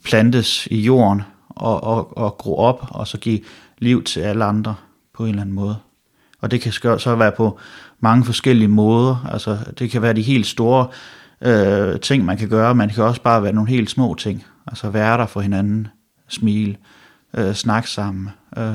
plantes 0.04 0.68
i 0.72 0.82
jorden 0.82 1.22
og, 1.50 1.84
og, 1.84 2.18
og 2.18 2.38
gro 2.38 2.58
op, 2.58 2.88
og 2.90 3.08
så 3.08 3.18
give 3.18 3.40
liv 3.78 4.04
til 4.04 4.20
alle 4.20 4.46
andre 4.46 4.76
på 5.14 5.24
en 5.24 5.30
eller 5.30 5.42
anden 5.42 5.56
måde. 5.56 5.78
Og 6.42 6.52
det 6.52 6.62
kan 6.62 6.72
så 7.00 7.16
være 7.16 7.32
på 7.32 7.60
mange 8.00 8.26
forskellige 8.26 8.68
måder. 8.68 9.30
Altså, 9.32 9.58
det 9.80 9.92
kan 9.92 10.02
være 10.02 10.14
de 10.14 10.22
helt 10.22 10.48
store 10.48 10.88
øh, 11.42 12.00
ting, 12.00 12.26
man 12.26 12.38
kan 12.38 12.50
gøre, 12.50 12.76
men 12.76 12.88
det 12.88 12.96
kan 12.96 13.04
også 13.04 13.22
bare 13.22 13.44
være 13.44 13.54
nogle 13.54 13.70
helt 13.70 13.90
små 13.90 14.16
ting. 14.16 14.44
Altså 14.68 14.90
være 14.90 15.18
der 15.18 15.26
for 15.26 15.42
hinanden, 15.42 15.88
smile, 16.28 16.76
øh, 17.38 17.54
snakke 17.54 17.90
sammen, 17.90 18.30
øh, 18.58 18.74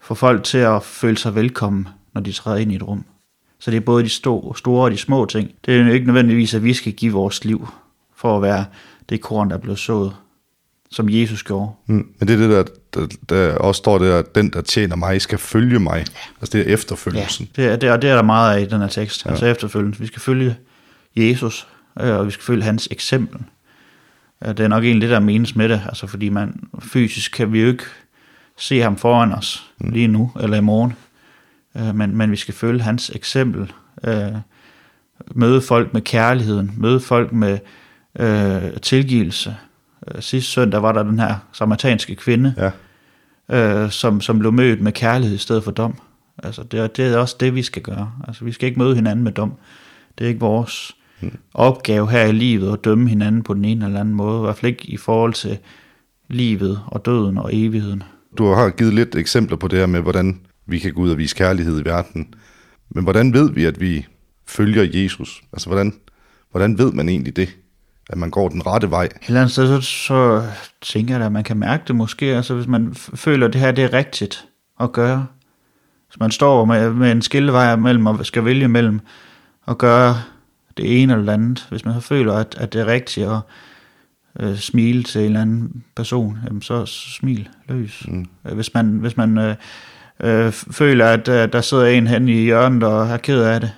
få 0.00 0.14
folk 0.14 0.44
til 0.44 0.58
at 0.58 0.82
føle 0.82 1.18
sig 1.18 1.34
velkommen, 1.34 1.88
når 2.14 2.20
de 2.20 2.32
træder 2.32 2.56
ind 2.58 2.72
i 2.72 2.76
et 2.76 2.82
rum. 2.82 3.04
Så 3.58 3.70
det 3.70 3.76
er 3.76 3.80
både 3.80 4.02
de 4.04 4.08
sto- 4.08 4.54
store 4.56 4.84
og 4.84 4.90
de 4.90 4.96
små 4.96 5.26
ting. 5.26 5.50
Det 5.66 5.74
er 5.76 5.84
jo 5.84 5.92
ikke 5.92 6.06
nødvendigvis, 6.06 6.54
at 6.54 6.64
vi 6.64 6.74
skal 6.74 6.92
give 6.92 7.12
vores 7.12 7.44
liv 7.44 7.68
for 8.16 8.36
at 8.36 8.42
være 8.42 8.64
det 9.08 9.20
korn, 9.20 9.50
der 9.50 9.58
blev 9.58 9.76
sået, 9.76 10.12
som 10.90 11.08
Jesus 11.10 11.42
gjorde. 11.42 11.70
Mm. 11.86 12.08
Men 12.18 12.28
det 12.28 12.34
er 12.34 12.38
det, 12.38 12.50
der, 12.50 12.64
der, 12.94 13.06
der 13.28 13.54
også 13.54 13.78
står 13.78 13.98
der, 13.98 14.18
at 14.18 14.34
den, 14.34 14.50
der 14.50 14.60
tjener 14.60 14.96
mig, 14.96 15.20
skal 15.22 15.38
følge 15.38 15.78
mig. 15.78 15.94
Ja. 15.98 16.02
Altså 16.40 16.58
det 16.58 16.70
er 16.70 16.74
efterfølgelsen. 16.74 17.48
det 17.56 17.66
er, 17.66 17.76
det, 17.76 17.88
er, 17.88 17.96
det 17.96 18.10
er 18.10 18.14
der 18.14 18.22
meget 18.22 18.56
af 18.56 18.60
i 18.60 18.66
den 18.66 18.80
her 18.80 18.88
tekst. 18.88 19.24
Ja. 19.24 19.30
Altså 19.30 19.46
efterfølgende. 19.46 19.98
Vi 19.98 20.06
skal 20.06 20.20
følge 20.22 20.56
Jesus, 21.16 21.68
øh, 22.00 22.16
og 22.16 22.26
vi 22.26 22.30
skal 22.30 22.44
følge 22.44 22.62
hans 22.62 22.88
eksempel. 22.90 23.40
Øh, 24.44 24.48
Det 24.48 24.60
er 24.60 24.68
nok 24.68 24.84
egentlig 24.84 25.08
det, 25.08 25.14
der 25.14 25.20
menes 25.20 25.56
med 25.56 25.68
det. 25.68 25.82
Altså 25.86 26.06
fordi 26.06 26.28
man 26.28 26.68
fysisk 26.80 27.32
kan 27.32 27.52
vi 27.52 27.60
jo 27.62 27.68
ikke 27.68 27.84
se 28.56 28.80
ham 28.80 28.96
foran 28.96 29.32
os 29.32 29.70
mm. 29.80 29.90
lige 29.90 30.08
nu 30.08 30.30
eller 30.40 30.56
i 30.56 30.60
morgen. 30.60 30.92
Øh, 31.76 31.94
Men, 31.94 32.16
men 32.16 32.30
vi 32.30 32.36
skal 32.36 32.54
følge 32.54 32.80
hans 32.82 33.10
eksempel. 33.14 33.72
Øh, 34.04 34.32
Møde 35.34 35.62
folk 35.62 35.92
med 35.94 36.02
kærligheden. 36.02 36.72
Møde 36.76 37.00
folk 37.00 37.32
med 37.32 37.58
øh, 38.18 38.80
tilgivelse. 38.82 39.56
øh, 40.14 40.22
sidste 40.22 40.50
søndag 40.50 40.82
var 40.82 40.92
der 40.92 41.02
den 41.02 41.18
her 41.18 41.34
samaritanske 41.52 42.14
kvinde, 42.14 42.54
Ja. 43.48 43.84
øh, 43.84 43.90
som, 43.90 44.20
som 44.20 44.38
blev 44.38 44.52
mødt 44.52 44.80
med 44.80 44.92
kærlighed 44.92 45.36
i 45.36 45.38
stedet 45.38 45.64
for 45.64 45.70
dom. 45.70 45.98
Altså, 46.42 46.62
det, 46.62 46.80
er- 46.80 46.86
det 46.86 47.06
er 47.12 47.18
også 47.18 47.36
det, 47.40 47.54
vi 47.54 47.62
skal 47.62 47.82
gøre. 47.82 48.12
Altså, 48.28 48.44
vi 48.44 48.52
skal 48.52 48.66
ikke 48.68 48.78
møde 48.78 48.94
hinanden 48.94 49.24
med 49.24 49.32
dom. 49.32 49.52
Det 50.18 50.24
er 50.24 50.28
ikke 50.28 50.40
vores 50.40 50.96
mm. 51.22 51.38
opgave 51.54 52.10
her 52.10 52.24
i 52.24 52.32
livet 52.32 52.72
at 52.72 52.84
dømme 52.84 53.08
hinanden 53.08 53.42
på 53.42 53.54
den 53.54 53.64
ene 53.64 53.84
eller 53.84 54.00
anden 54.00 54.14
måde. 54.14 54.38
I 54.38 54.42
hvert 54.42 54.56
fald 54.56 54.72
ikke 54.72 54.86
i 54.86 54.96
forhold 54.96 55.34
til 55.34 55.58
livet 56.28 56.80
og 56.86 57.04
døden 57.04 57.38
og 57.38 57.50
evigheden. 57.52 58.02
Du 58.38 58.46
har 58.46 58.70
givet 58.70 58.94
lidt 58.94 59.16
eksempler 59.16 59.56
på 59.56 59.68
det 59.68 59.78
her 59.78 59.86
med, 59.86 60.00
hvordan 60.00 60.40
vi 60.66 60.78
kan 60.78 60.92
gå 60.92 61.00
ud 61.00 61.10
og 61.10 61.18
vise 61.18 61.36
kærlighed 61.36 61.80
i 61.80 61.84
verden. 61.84 62.34
Men 62.90 63.04
hvordan 63.04 63.34
ved 63.34 63.50
vi, 63.50 63.64
at 63.64 63.80
vi 63.80 64.06
følger 64.46 65.02
Jesus? 65.02 65.42
Altså, 65.52 65.68
hvordan, 65.68 65.94
hvordan 66.50 66.78
ved 66.78 66.92
man 66.92 67.08
egentlig 67.08 67.36
det? 67.36 67.56
At 68.10 68.18
man 68.18 68.30
går 68.30 68.48
den 68.48 68.66
rette 68.66 68.90
vej? 68.90 69.04
Et 69.04 69.12
eller 69.26 69.40
andet 69.40 69.52
sted, 69.52 69.66
så, 69.66 69.80
så 69.80 70.42
tænker 70.82 71.14
jeg 71.14 71.20
da, 71.20 71.26
at 71.26 71.32
man 71.32 71.44
kan 71.44 71.56
mærke 71.56 71.84
det 71.88 71.96
måske. 71.96 72.26
Altså, 72.26 72.54
hvis 72.54 72.66
man 72.66 72.94
føler, 72.94 73.46
at 73.46 73.52
det 73.52 73.60
her 73.60 73.72
det 73.72 73.84
er 73.84 73.92
rigtigt 73.92 74.44
at 74.80 74.92
gøre. 74.92 75.26
Hvis 76.08 76.20
man 76.20 76.30
står 76.30 76.64
med, 76.64 76.90
med 76.90 77.12
en 77.12 77.22
skillevej 77.22 77.76
mellem 77.76 78.06
og 78.06 78.26
skal 78.26 78.44
vælge 78.44 78.68
mellem 78.68 79.00
at 79.68 79.78
gøre 79.78 80.16
det 80.76 81.02
ene 81.02 81.12
eller 81.12 81.26
det 81.26 81.32
andet. 81.32 81.66
Hvis 81.70 81.84
man 81.84 81.94
så 81.94 82.00
føler, 82.00 82.34
at, 82.34 82.54
at 82.58 82.72
det 82.72 82.80
er 82.80 82.86
rigtigt 82.86 83.28
at 83.28 83.40
øh, 84.40 84.56
smile 84.56 85.02
til 85.02 85.20
en 85.20 85.26
eller 85.26 85.40
anden 85.40 85.84
person, 85.96 86.38
jamen 86.44 86.62
så, 86.62 86.86
så 86.86 87.10
smil 87.10 87.48
løs. 87.68 88.04
Mm. 88.08 88.26
Hvis 88.42 88.74
man, 88.74 88.86
hvis 88.86 89.16
man 89.16 89.38
øh, 89.38 89.56
øh, 90.20 90.52
føler, 90.52 91.06
at 91.06 91.28
øh, 91.28 91.52
der 91.52 91.60
sidder 91.60 91.86
en 91.86 92.06
hen 92.06 92.28
i 92.28 92.42
hjørnet 92.42 92.82
og 92.82 93.06
er 93.06 93.16
ked 93.16 93.42
af 93.42 93.60
det, 93.60 93.72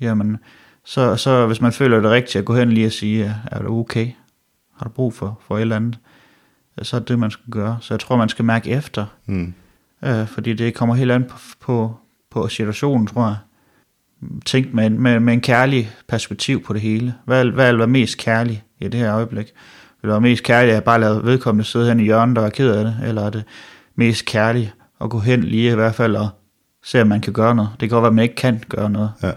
jamen 0.00 0.38
så, 0.84 1.16
så 1.16 1.46
hvis 1.46 1.60
man 1.60 1.72
føler 1.72 2.00
det 2.00 2.10
rigtigt 2.10 2.36
at 2.36 2.44
gå 2.44 2.56
hen 2.56 2.72
lige 2.72 2.86
og 2.86 2.92
sige, 2.92 3.34
er 3.46 3.62
du 3.62 3.78
okay? 3.80 4.08
Har 4.76 4.84
du 4.84 4.90
brug 4.90 5.14
for, 5.14 5.40
for 5.46 5.56
et 5.56 5.60
eller 5.60 5.76
andet? 5.76 5.98
Så 6.82 6.96
er 6.96 7.00
det 7.00 7.08
det, 7.08 7.18
man 7.18 7.30
skal 7.30 7.50
gøre. 7.50 7.78
Så 7.80 7.94
jeg 7.94 8.00
tror, 8.00 8.16
man 8.16 8.28
skal 8.28 8.44
mærke 8.44 8.70
efter. 8.70 9.06
Mm. 9.26 9.54
Øh, 10.04 10.26
fordi 10.26 10.54
det 10.54 10.74
kommer 10.74 10.94
helt 10.94 11.12
an 11.12 11.24
på, 11.24 11.36
på, 11.60 11.96
på 12.30 12.48
situationen, 12.48 13.06
tror 13.06 13.26
jeg. 13.26 13.36
Tænk 14.46 14.74
med, 14.74 14.90
med, 14.90 15.20
med 15.20 15.32
en 15.34 15.40
kærlig 15.40 15.90
perspektiv 16.08 16.62
på 16.64 16.72
det 16.72 16.80
hele. 16.80 17.14
Hvad, 17.24 17.44
hvad 17.44 17.70
vil 17.72 17.78
være 17.78 17.86
mest 17.86 18.18
kærlig 18.18 18.62
i 18.80 18.88
det 18.88 19.00
her 19.00 19.14
øjeblik? 19.14 19.46
Vil 20.02 20.02
det 20.02 20.10
være 20.10 20.20
mest 20.20 20.44
kærligt 20.44 20.76
at 20.76 20.84
bare 20.84 21.00
lade 21.00 21.24
vedkommende 21.24 21.64
sidde 21.64 21.88
hen 21.88 22.00
i 22.00 22.04
hjørnet 22.04 22.38
og 22.38 22.44
er 22.44 22.50
ked 22.50 22.70
af 22.70 22.84
det? 22.84 22.96
Eller 23.04 23.22
er 23.26 23.30
det 23.30 23.44
mest 23.94 24.24
kærligt 24.24 24.74
at 25.00 25.10
gå 25.10 25.18
hen 25.18 25.44
lige 25.44 25.72
i 25.72 25.74
hvert 25.74 25.94
fald 25.94 26.16
og 26.16 26.28
se, 26.84 27.00
om 27.02 27.06
man 27.08 27.20
kan 27.20 27.32
gøre 27.32 27.54
noget? 27.54 27.70
Det 27.80 27.88
kan 27.88 27.96
godt 27.96 28.02
være, 28.02 28.08
at 28.08 28.14
man 28.14 28.22
ikke 28.22 28.34
kan 28.34 28.62
gøre 28.68 28.90
noget. 28.90 29.10
Ja. 29.22 29.32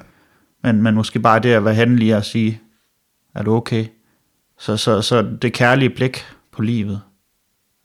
Men, 0.63 0.81
men 0.83 0.95
måske 0.95 1.19
bare 1.19 1.39
det 1.39 1.53
at 1.53 1.65
være 1.65 1.73
hen 1.73 1.95
lige 1.95 2.17
og 2.17 2.25
sige, 2.25 2.61
er 3.35 3.43
du 3.43 3.55
okay? 3.55 3.85
Så, 4.59 4.77
så, 4.77 5.01
så 5.01 5.21
det 5.41 5.53
kærlige 5.53 5.89
blik 5.89 6.25
på 6.51 6.61
livet, 6.61 7.01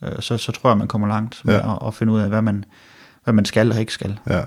øh, 0.05 0.11
så, 0.21 0.37
så 0.37 0.53
tror 0.53 0.71
jeg, 0.71 0.79
man 0.79 0.89
kommer 0.89 1.09
langt 1.09 1.41
med 1.45 1.55
Ja. 1.55 1.73
at, 1.73 1.79
at 1.87 1.95
finde 1.95 2.13
ud 2.13 2.21
af, 2.21 2.29
hvad 2.29 2.43
man, 2.43 2.65
hvad 3.25 3.35
man 3.35 3.45
skal 3.45 3.73
og 3.73 3.81
ikke 3.81 3.93
skal. 3.93 4.19
ja. 4.31 4.41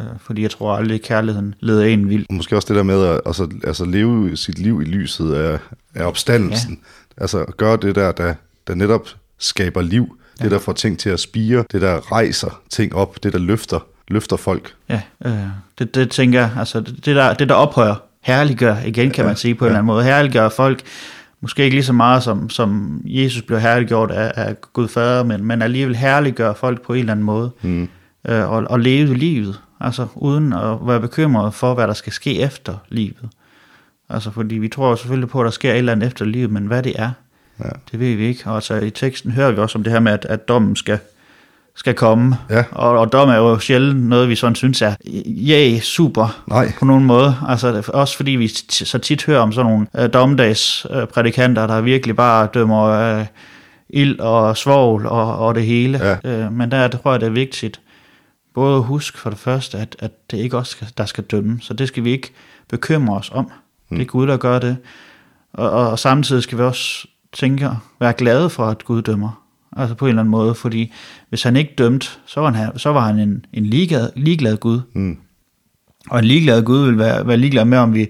Øh, 0.00 0.06
fordi 0.20 0.42
jeg 0.42 0.50
tror 0.50 0.76
aldrig, 0.76 1.02
kærligheden 1.02 1.54
leder 1.60 1.84
en 1.84 2.08
vild. 2.08 2.26
Måske 2.30 2.56
også 2.56 2.68
det 2.68 2.76
der 2.76 2.82
med 2.82 3.04
at 3.04 3.20
altså, 3.26 3.48
altså 3.64 3.84
leve 3.84 4.36
sit 4.36 4.58
liv 4.58 4.82
i 4.82 4.84
lyset 4.84 5.34
af, 5.34 5.58
af 5.94 6.04
opstandelsen. 6.04 6.80
Ja. 7.16 7.22
Altså 7.22 7.44
at 7.44 7.56
gøre 7.56 7.76
det 7.76 7.94
der, 7.94 8.12
der, 8.12 8.34
der 8.66 8.74
netop 8.74 9.08
skaber 9.38 9.82
liv. 9.82 10.18
Ja. 10.38 10.44
Det, 10.44 10.52
der 10.52 10.58
får 10.58 10.72
ting 10.72 10.98
til 10.98 11.10
at 11.10 11.20
spire. 11.20 11.64
Det, 11.72 11.80
der 11.80 12.12
rejser 12.12 12.60
ting 12.70 12.94
op. 12.94 13.22
Det, 13.22 13.32
der 13.32 13.38
løfter, 13.38 13.86
løfter 14.08 14.36
folk. 14.36 14.74
Ja, 14.88 15.00
øh, 15.24 15.32
det, 15.78 15.94
det 15.94 16.10
tænker 16.10 16.40
jeg, 16.40 16.50
altså 16.58 16.80
det, 16.80 17.06
der, 17.06 17.34
det 17.34 17.48
der 17.48 17.54
ophøjer, 17.54 17.94
herliggør 18.20 18.76
igen, 18.86 19.10
kan 19.10 19.24
man 19.24 19.36
sige 19.36 19.54
på 19.54 19.64
en 19.64 19.66
eller 19.66 19.78
anden 19.78 19.86
måde. 19.86 20.04
Herliggør 20.04 20.48
folk, 20.48 20.82
måske 21.40 21.64
ikke 21.64 21.76
lige 21.76 21.84
så 21.84 21.92
meget 21.92 22.22
som, 22.22 22.50
som 22.50 23.00
Jesus 23.04 23.42
blev 23.42 23.60
herliggjort 23.60 24.10
af, 24.10 24.32
af 24.36 24.60
Gud 24.72 24.88
Fader, 24.88 25.24
men, 25.24 25.44
men 25.44 25.62
alligevel 25.62 25.96
herliggør 25.96 26.54
folk 26.54 26.82
på 26.82 26.92
en 26.92 26.98
eller 26.98 27.12
anden 27.12 27.26
måde. 27.26 27.50
Mm. 27.62 27.88
Øh, 28.28 28.50
og, 28.50 28.64
og 28.70 28.80
leve 28.80 29.14
livet, 29.14 29.60
altså 29.80 30.06
uden 30.14 30.52
at 30.52 30.76
være 30.82 31.00
bekymret 31.00 31.54
for, 31.54 31.74
hvad 31.74 31.86
der 31.88 31.94
skal 31.94 32.12
ske 32.12 32.40
efter 32.40 32.74
livet. 32.88 33.28
Altså 34.10 34.30
fordi 34.30 34.54
vi 34.54 34.68
tror 34.68 34.94
selvfølgelig 34.94 35.28
på, 35.28 35.40
at 35.40 35.44
der 35.44 35.50
sker 35.50 35.72
et 35.72 35.78
eller 35.78 35.92
andet 35.92 36.06
efter 36.06 36.24
livet, 36.24 36.50
men 36.50 36.66
hvad 36.66 36.82
det 36.82 36.92
er, 37.00 37.10
Ja. 37.64 37.68
det 37.92 38.00
ved 38.00 38.14
vi 38.14 38.26
ikke. 38.26 38.42
Og 38.46 38.54
altså 38.54 38.74
i 38.74 38.90
teksten 38.90 39.30
hører 39.32 39.50
vi 39.50 39.58
også 39.58 39.78
om 39.78 39.84
det 39.84 39.92
her 39.92 40.00
med, 40.00 40.12
at, 40.12 40.24
at 40.28 40.48
dommen 40.48 40.76
skal, 40.76 40.98
skal 41.76 41.94
komme. 41.94 42.36
Ja. 42.50 42.64
Og, 42.72 42.98
og 42.98 43.12
dom 43.12 43.28
er 43.28 43.36
jo 43.36 43.58
sjældent 43.58 44.02
noget, 44.08 44.28
vi 44.28 44.34
sådan 44.36 44.54
synes 44.54 44.82
er, 44.82 44.94
ja, 45.26 45.80
super 45.80 46.42
Nej. 46.46 46.72
på 46.78 46.84
nogen 46.84 47.04
måde. 47.04 47.34
Altså 47.48 47.90
også 47.94 48.16
fordi 48.16 48.30
vi 48.30 48.46
t- 48.46 48.84
så 48.84 48.98
tit 48.98 49.24
hører 49.24 49.40
om 49.40 49.52
sådan 49.52 49.70
nogle 49.70 49.86
øh, 49.98 50.12
dommedags 50.12 50.86
øh, 50.90 50.96
der 50.96 51.80
virkelig 51.80 52.16
bare 52.16 52.48
dømmer 52.54 52.84
øh, 52.84 53.26
ild 53.90 54.18
og 54.20 54.56
svovl 54.56 55.06
og, 55.06 55.38
og 55.38 55.54
det 55.54 55.62
hele. 55.66 56.16
Ja. 56.24 56.30
Øh, 56.44 56.52
men 56.52 56.70
der 56.70 56.88
tror 56.88 57.10
jeg, 57.12 57.20
det 57.20 57.26
er 57.26 57.30
vigtigt 57.30 57.80
både 58.58 58.82
huske 58.82 59.18
for 59.18 59.30
det 59.30 59.38
første, 59.38 59.78
at, 59.78 59.96
at 59.98 60.30
det 60.30 60.36
ikke 60.36 60.56
også 60.58 60.70
skal, 60.70 60.88
der 60.98 61.04
skal 61.04 61.24
dømme. 61.24 61.58
Så 61.60 61.74
det 61.74 61.88
skal 61.88 62.04
vi 62.04 62.10
ikke 62.10 62.32
bekymre 62.68 63.16
os 63.16 63.30
om. 63.34 63.50
Mm. 63.88 63.96
Det 63.96 64.04
er 64.04 64.08
Gud, 64.08 64.26
der 64.26 64.36
gør 64.36 64.58
det. 64.58 64.76
Og, 65.52 65.70
og, 65.70 65.98
samtidig 65.98 66.42
skal 66.42 66.58
vi 66.58 66.62
også 66.62 67.08
tænke, 67.32 67.70
være 68.00 68.12
glade 68.12 68.50
for, 68.50 68.66
at 68.66 68.84
Gud 68.84 69.02
dømmer. 69.02 69.42
Altså 69.76 69.94
på 69.94 70.06
en 70.06 70.08
eller 70.08 70.22
anden 70.22 70.30
måde, 70.30 70.54
fordi 70.54 70.92
hvis 71.28 71.42
han 71.42 71.56
ikke 71.56 71.74
dømt, 71.78 72.20
så 72.26 72.40
var 72.40 72.52
han, 72.52 72.78
så 72.78 72.92
var 72.92 73.06
han 73.06 73.18
en, 73.18 73.46
en 73.52 73.66
ligeglad, 73.66 74.10
ligeglad 74.16 74.56
Gud. 74.56 74.80
Mm. 74.92 75.18
Og 76.10 76.18
en 76.18 76.24
ligeglad 76.24 76.62
Gud 76.62 76.84
vil 76.86 76.98
være, 76.98 77.26
være 77.26 77.36
ligeglad 77.36 77.64
med, 77.64 77.78
om 77.78 77.94
vi 77.94 78.06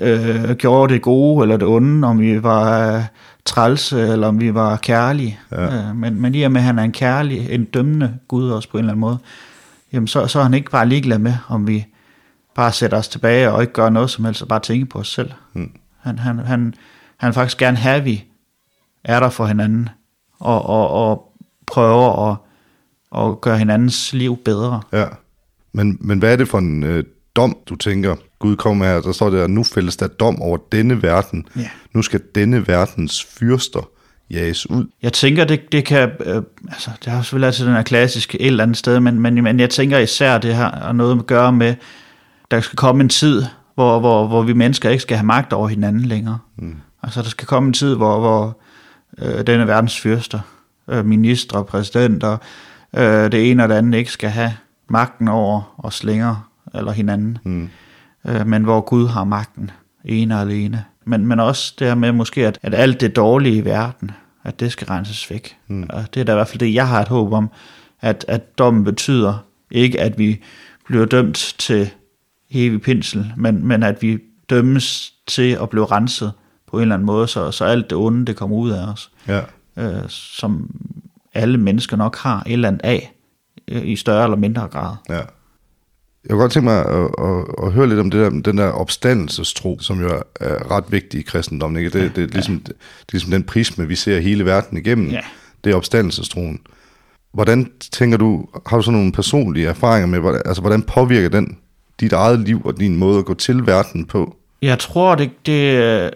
øh, 0.00 0.50
gjorde 0.50 0.94
det 0.94 1.02
gode 1.02 1.42
eller 1.42 1.56
det 1.56 1.68
onde, 1.68 2.08
om 2.08 2.20
vi 2.20 2.42
var 2.42 2.96
øh, 2.96 3.02
trælse 3.44 4.00
eller 4.00 4.26
om 4.26 4.40
vi 4.40 4.54
var 4.54 4.76
kærlige. 4.76 5.38
Ja. 5.52 5.64
Øh, 5.64 5.96
men, 5.96 6.20
men 6.20 6.34
i 6.34 6.42
og 6.42 6.52
med, 6.52 6.60
at 6.60 6.64
han 6.64 6.78
er 6.78 6.82
en 6.82 6.92
kærlig, 6.92 7.50
en 7.50 7.64
dømmende 7.64 8.14
Gud 8.28 8.50
også 8.50 8.70
på 8.70 8.78
en 8.78 8.84
eller 8.84 8.92
anden 8.92 9.00
måde, 9.00 9.18
jamen 9.92 10.06
så, 10.06 10.26
så 10.26 10.38
er 10.38 10.42
han 10.42 10.54
ikke 10.54 10.70
bare 10.70 10.88
ligeglad 10.88 11.18
med, 11.18 11.34
om 11.48 11.66
vi 11.66 11.86
bare 12.54 12.72
sætter 12.72 12.98
os 12.98 13.08
tilbage 13.08 13.50
og 13.50 13.60
ikke 13.62 13.72
gør 13.72 13.90
noget 13.90 14.10
som 14.10 14.24
helst, 14.24 14.42
og 14.42 14.48
bare 14.48 14.60
tænker 14.60 14.86
på 14.86 14.98
os 14.98 15.08
selv. 15.08 15.32
Mm. 15.52 15.70
Han, 16.00 16.18
han, 16.18 16.38
han, 16.38 16.74
han 17.16 17.26
vil 17.26 17.34
faktisk 17.34 17.58
gerne 17.58 17.76
have, 17.76 17.96
at 17.96 18.04
vi 18.04 18.24
er 19.04 19.20
der 19.20 19.30
for 19.30 19.46
hinanden, 19.46 19.88
og, 20.38 20.66
og, 20.66 20.90
og 20.90 21.32
prøver 21.66 22.30
at, 22.30 22.36
at 23.16 23.40
gøre 23.40 23.58
hinandens 23.58 24.12
liv 24.12 24.36
bedre. 24.44 24.82
Ja. 24.92 25.06
Men, 25.72 25.98
men 26.00 26.18
hvad 26.18 26.32
er 26.32 26.36
det 26.36 26.48
for 26.48 26.58
en 26.58 26.82
øh, 26.82 27.04
dom, 27.36 27.58
du 27.66 27.76
tænker, 27.76 28.16
Gud 28.38 28.56
kommer 28.56 28.84
her, 28.86 29.00
der 29.00 29.12
står 29.12 29.30
der, 29.30 29.46
nu 29.46 29.64
fældes 29.64 29.96
der 29.96 30.06
dom 30.06 30.42
over 30.42 30.58
denne 30.72 31.02
verden. 31.02 31.46
Ja. 31.56 31.70
Nu 31.92 32.02
skal 32.02 32.20
denne 32.34 32.68
verdens 32.68 33.24
fyrster 33.24 33.88
jages 34.30 34.70
ud. 34.70 34.86
Jeg 35.02 35.12
tænker, 35.12 35.44
det, 35.44 35.72
det 35.72 35.84
kan... 35.84 36.10
Øh, 36.24 36.42
altså, 36.68 36.90
det 37.04 37.12
har 37.12 37.22
selvfølgelig 37.22 37.46
altid 37.46 37.66
den 37.66 37.74
her 37.74 37.82
klassiske 37.82 38.40
et 38.40 38.46
eller 38.46 38.62
andet 38.62 38.76
sted, 38.76 39.00
men, 39.00 39.20
men, 39.20 39.44
men 39.44 39.60
jeg 39.60 39.70
tænker 39.70 39.98
især, 39.98 40.38
det 40.38 40.56
her 40.56 40.70
har 40.70 40.92
noget 40.92 41.18
at 41.18 41.26
gøre 41.26 41.52
med, 41.52 41.74
der 42.50 42.60
skal 42.60 42.76
komme 42.76 43.02
en 43.02 43.08
tid, 43.08 43.44
hvor, 43.74 44.00
hvor, 44.00 44.26
hvor 44.26 44.42
vi 44.42 44.52
mennesker 44.52 44.90
ikke 44.90 45.02
skal 45.02 45.16
have 45.16 45.26
magt 45.26 45.52
over 45.52 45.68
hinanden 45.68 46.02
længere. 46.02 46.38
Mm. 46.56 46.76
Altså, 47.02 47.22
der 47.22 47.28
skal 47.28 47.46
komme 47.46 47.66
en 47.66 47.72
tid, 47.72 47.94
hvor, 47.94 48.20
hvor 48.20 48.58
øh, 49.18 49.46
denne 49.46 49.66
verdens 49.66 50.00
fyrster, 50.00 50.40
øh, 50.88 51.06
ministre, 51.06 51.64
præsidenter, 51.64 52.36
øh, 52.96 53.32
det 53.32 53.50
ene 53.50 53.62
og 53.62 53.68
det 53.68 53.74
andet 53.74 53.98
ikke 53.98 54.12
skal 54.12 54.30
have 54.30 54.52
magten 54.88 55.28
over 55.28 55.74
os 55.78 56.04
længere, 56.04 56.42
eller 56.74 56.92
hinanden. 56.92 57.38
Mm. 57.44 57.68
Øh, 58.28 58.46
men 58.46 58.64
hvor 58.64 58.80
Gud 58.80 59.08
har 59.08 59.24
magten, 59.24 59.70
ene 60.08 60.34
og 60.34 60.40
alene. 60.40 60.84
Men, 61.04 61.26
men 61.26 61.40
også 61.40 61.74
det 61.78 61.86
her 61.86 61.94
med 61.94 62.12
måske, 62.12 62.46
at, 62.46 62.58
at 62.62 62.74
alt 62.74 63.00
det 63.00 63.16
dårlige 63.16 63.56
i 63.56 63.64
verden, 63.64 64.10
at 64.44 64.60
det 64.60 64.72
skal 64.72 64.86
renses 64.86 65.30
væk. 65.30 65.56
Mm. 65.68 65.86
Og 65.90 66.14
det 66.14 66.20
er 66.20 66.24
da 66.24 66.32
i 66.32 66.34
hvert 66.34 66.48
fald 66.48 66.58
det, 66.58 66.74
jeg 66.74 66.88
har 66.88 67.00
et 67.02 67.08
håb 67.08 67.32
om, 67.32 67.50
at, 68.00 68.24
at 68.28 68.58
dommen 68.58 68.84
betyder 68.84 69.44
ikke, 69.70 70.00
at 70.00 70.18
vi 70.18 70.42
bliver 70.86 71.04
dømt 71.04 71.54
til 71.58 71.90
evig 72.50 72.80
pinsel, 72.82 73.32
men, 73.36 73.66
men 73.66 73.82
at 73.82 74.02
vi 74.02 74.18
dømmes 74.50 75.12
til 75.26 75.58
at 75.62 75.70
blive 75.70 75.86
renset 75.86 76.32
på 76.70 76.76
en 76.76 76.82
eller 76.82 76.94
anden 76.94 77.06
måde, 77.06 77.28
så, 77.28 77.50
så 77.50 77.64
alt 77.64 77.90
det 77.90 77.98
onde, 77.98 78.26
det 78.26 78.36
kommer 78.36 78.56
ud 78.56 78.70
af 78.70 78.86
os, 78.92 79.10
Ja. 79.28 79.40
øh, 79.76 80.02
som 80.08 80.70
alle 81.34 81.58
mennesker 81.58 81.96
nok 81.96 82.16
har 82.16 82.42
et 82.46 82.52
eller 82.52 82.68
andet 82.68 82.80
af, 82.84 83.12
øh, 83.68 83.86
i 83.88 83.96
større 83.96 84.24
eller 84.24 84.36
mindre 84.36 84.62
grad. 84.62 84.94
Ja. 85.08 85.20
Jeg 86.28 86.34
kunne 86.34 86.40
godt 86.40 86.52
tænke 86.52 86.64
mig 86.64 86.86
at, 86.86 87.10
at, 87.18 87.44
at 87.62 87.72
høre 87.72 87.88
lidt 87.88 88.00
om 88.00 88.10
det 88.10 88.20
der, 88.20 88.30
den 88.30 88.58
der 88.58 88.70
opstandelsestro, 88.70 89.78
som 89.80 90.00
jo 90.00 90.08
er, 90.40 90.70
ret 90.70 90.84
vigtig 90.88 91.20
i 91.20 91.22
kristendommen. 91.22 91.84
Ikke? 91.84 91.98
Det, 91.98 92.16
det, 92.16 92.24
er 92.24 92.28
ligesom, 92.28 92.60
det 92.60 92.72
er 92.72 93.12
ligesom 93.12 93.30
den 93.30 93.44
prisme, 93.44 93.88
vi 93.88 93.94
ser 93.94 94.20
hele 94.20 94.44
verden 94.44 94.78
igennem. 94.78 95.10
Ja. 95.10 95.20
Det 95.64 95.72
er 95.72 95.76
opstandelsestroen. 95.76 96.60
Hvordan 97.32 97.70
tænker 97.92 98.18
du, 98.18 98.46
har 98.66 98.76
du 98.76 98.82
så 98.82 98.90
nogle 98.90 99.12
personlige 99.12 99.66
erfaringer 99.66 100.06
med, 100.06 100.18
hvordan, 100.18 100.42
altså 100.44 100.60
hvordan 100.60 100.82
påvirker 100.82 101.28
den 101.28 101.58
dit 102.00 102.12
eget 102.12 102.40
liv 102.40 102.62
og 102.64 102.80
din 102.80 102.96
måde 102.96 103.18
at 103.18 103.24
gå 103.24 103.34
til 103.34 103.66
verden 103.66 104.04
på? 104.04 104.36
Jeg 104.62 104.78
tror, 104.78 105.14
det, 105.14 105.30
det 105.46 106.10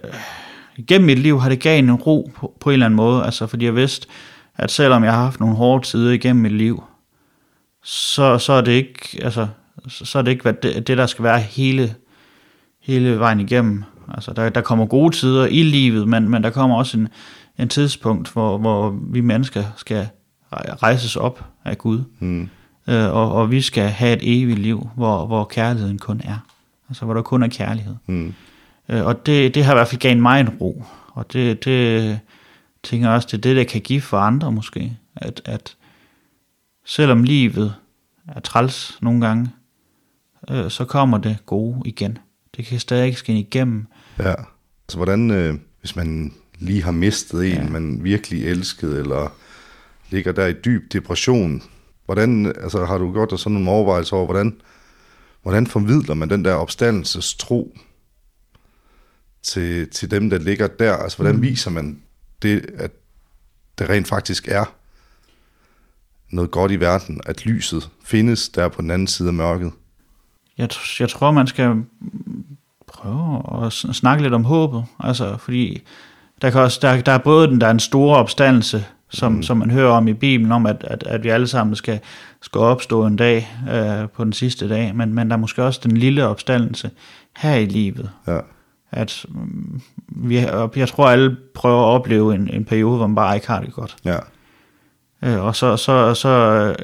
gennem 0.88 1.07
mit 1.07 1.19
liv 1.19 1.40
har 1.40 1.49
det 1.49 1.61
gav 1.61 1.78
en 1.78 1.95
ro 1.95 2.31
på, 2.37 2.52
på 2.61 2.71
en 2.71 2.73
eller 2.73 2.87
anden 2.87 2.97
måde, 2.97 3.25
altså 3.25 3.47
fordi 3.47 3.64
jeg 3.64 3.76
vidste, 3.76 4.07
at 4.57 4.71
selvom 4.71 5.04
jeg 5.04 5.12
har 5.12 5.25
haft 5.25 5.40
nogle 5.40 5.57
hårde 5.57 5.87
tider 5.87 6.12
igennem 6.12 6.42
mit 6.42 6.52
liv, 6.52 6.83
så, 7.85 8.38
så 8.38 8.52
er 8.52 8.61
det 8.61 8.73
ikke, 8.73 9.19
altså, 9.23 9.47
så, 9.88 10.05
så 10.05 10.19
er 10.19 10.23
det 10.23 10.31
ikke 10.31 10.43
hvad 10.43 10.52
det, 10.52 10.87
det, 10.87 10.99
der 10.99 11.07
skal 11.07 11.23
være 11.23 11.41
hele, 11.41 11.95
hele 12.81 13.19
vejen 13.19 13.41
igennem. 13.41 13.85
Altså, 14.14 14.33
der, 14.33 14.49
der 14.49 14.61
kommer 14.61 14.87
gode 14.87 15.17
tider 15.17 15.47
i 15.47 15.62
livet, 15.62 16.09
men, 16.09 16.29
men 16.29 16.43
der 16.43 16.50
kommer 16.50 16.76
også 16.76 16.99
en, 16.99 17.09
en 17.59 17.69
tidspunkt, 17.69 18.33
hvor, 18.33 18.59
hvor 18.59 18.99
vi 19.11 19.21
mennesker 19.21 19.64
skal 19.76 20.09
rejses 20.52 21.17
op 21.17 21.45
af 21.64 21.79
Gud, 21.79 22.00
Mm. 22.19 22.49
øh, 22.88 23.12
og, 23.14 23.33
og 23.33 23.50
vi 23.50 23.61
skal 23.61 23.88
have 23.88 24.12
et 24.12 24.43
evigt 24.43 24.59
liv, 24.59 24.88
hvor, 24.97 25.26
hvor 25.26 25.45
kærligheden 25.45 25.99
kun 25.99 26.21
er. 26.25 26.38
Altså, 26.88 27.05
hvor 27.05 27.14
der 27.14 27.23
kun 27.23 27.43
er 27.43 27.49
kærlighed. 27.49 27.95
Mm. 28.07 28.35
Øh, 28.88 29.05
og 29.07 29.26
det, 29.26 29.55
det 29.55 29.64
har 29.64 29.73
i 29.73 29.76
hvert 29.76 29.88
fald 29.88 30.00
gav 30.00 30.17
mig 30.17 30.41
en 30.41 30.49
ro. 30.49 30.85
Og 31.12 31.33
det, 31.33 31.64
det 31.64 32.19
tænker 32.83 33.07
jeg 33.09 33.17
også, 33.17 33.29
det 33.31 33.37
er 33.37 33.41
det, 33.41 33.57
der 33.57 33.64
kan 33.64 33.81
give 33.81 34.00
for 34.00 34.19
andre 34.19 34.52
måske. 34.52 34.97
At, 35.17 35.43
at 35.45 35.76
selvom 36.85 37.23
livet 37.23 37.75
er 38.29 38.41
træls 38.41 38.99
nogle 39.02 39.26
gange, 39.26 39.50
øh, 40.50 40.70
så 40.70 40.84
kommer 40.84 41.18
det 41.18 41.38
gode 41.46 41.82
igen. 41.84 42.18
Det 42.56 42.66
kan 42.66 42.80
stadig 42.80 43.16
skinne 43.16 43.40
igennem. 43.40 43.87
Ja. 44.18 44.34
Så 44.88 44.96
hvordan, 44.96 45.30
øh, 45.30 45.54
hvis 45.80 45.96
man 45.96 46.34
lige 46.58 46.82
har 46.82 46.90
mistet 46.92 47.44
en, 47.44 47.52
Ja. 47.52 47.62
ja. 47.62 47.68
man 47.68 48.04
virkelig 48.04 48.46
elskede, 48.46 48.99
eller 48.99 49.34
ligger 50.11 50.32
der 50.32 50.46
i 50.46 50.52
dyb 50.52 50.92
depression, 50.92 51.62
hvordan, 52.06 52.46
altså 52.46 52.84
har 52.84 52.99
du 52.99 53.12
gjort 53.12 53.30
dig 53.30 53.38
sådan 53.38 53.52
nogle 53.54 53.70
overvejelser 53.70 54.16
over, 54.16 54.25
hvordan, 54.25 54.61
hvordan 55.42 55.66
formidler 55.66 56.14
man 56.14 56.30
den 56.30 56.44
der 56.44 56.54
opstandelsestro 56.54 57.78
til, 59.42 59.90
til 59.90 60.11
dem, 60.11 60.30
der 60.30 60.38
ligger 60.38 60.66
der? 60.66 60.96
Altså, 60.96 61.18
hvordan 61.18 61.37
mm. 61.37 61.42
viser 61.42 61.70
man 61.70 62.02
det, 62.42 62.70
at 62.78 62.90
det 63.78 63.88
rent 63.88 64.08
faktisk 64.08 64.49
er 64.49 64.75
noget 66.30 66.50
godt 66.50 66.72
i 66.72 66.80
verden, 66.80 67.20
at 67.26 67.46
lyset 67.46 67.90
findes 68.04 68.49
der 68.49 68.68
på 68.68 68.82
den 68.82 68.90
anden 68.90 69.08
side 69.08 69.28
af 69.28 69.34
mørket? 69.34 69.72
Jeg, 70.59 70.68
jeg 71.00 71.09
tror, 71.09 71.30
man 71.30 71.47
skal 71.47 71.85
prøve 72.87 73.42
at 73.66 73.73
snakke 73.73 74.23
lidt 74.23 74.35
om 74.35 74.44
håbet. 74.44 74.85
Altså, 75.00 75.37
fordi 75.37 75.82
der, 76.42 76.50
kan 76.50 76.61
også, 76.61 76.78
der, 76.82 77.00
der 77.00 77.12
er 77.12 77.18
både 77.18 77.49
den, 77.49 77.61
der 77.61 77.66
er 77.66 77.71
en 77.71 77.80
store 77.80 78.16
opstandelse, 78.16 78.85
som, 79.09 79.32
mm. 79.32 79.42
som 79.42 79.56
man 79.56 79.71
hører 79.71 79.92
om 79.92 80.09
i 80.09 80.12
Bibelen, 80.12 80.52
om 80.52 80.66
at, 80.66 80.85
at, 80.85 81.02
at 81.02 81.25
vi 81.25 81.28
alle 81.28 81.47
sammen 81.47 81.76
skal, 81.76 82.00
skal 82.42 82.59
opstå 82.59 83.06
en 83.06 83.16
dag 83.16 83.49
øh, 83.71 84.09
på 84.09 84.25
den 84.25 84.32
sidste 84.32 84.68
dag, 84.68 84.97
men, 84.97 85.14
men 85.14 85.30
der 85.30 85.37
er 85.37 85.40
måske 85.40 85.64
også 85.64 85.80
den 85.85 85.97
lille 85.97 86.26
opstandelse 86.26 86.90
her 87.37 87.54
i 87.54 87.66
livet. 87.66 88.11
Ja, 88.26 88.38
At 88.90 89.26
mm, 89.28 89.80
vi, 90.09 90.37
jeg 90.76 90.88
tror, 90.88 91.09
alle 91.09 91.37
prøver 91.54 91.80
at 91.80 91.94
opleve 91.94 92.35
en, 92.35 92.50
en 92.52 92.64
periode, 92.64 92.97
hvor 92.97 93.06
man 93.06 93.14
bare 93.14 93.35
ikke 93.35 93.47
har 93.47 93.61
det 93.61 93.73
godt. 93.73 93.97
ja, 94.04 94.18
Øh, 95.25 95.44
og 95.44 95.56
så, 95.56 95.76
så, 95.76 96.14
så 96.14 96.28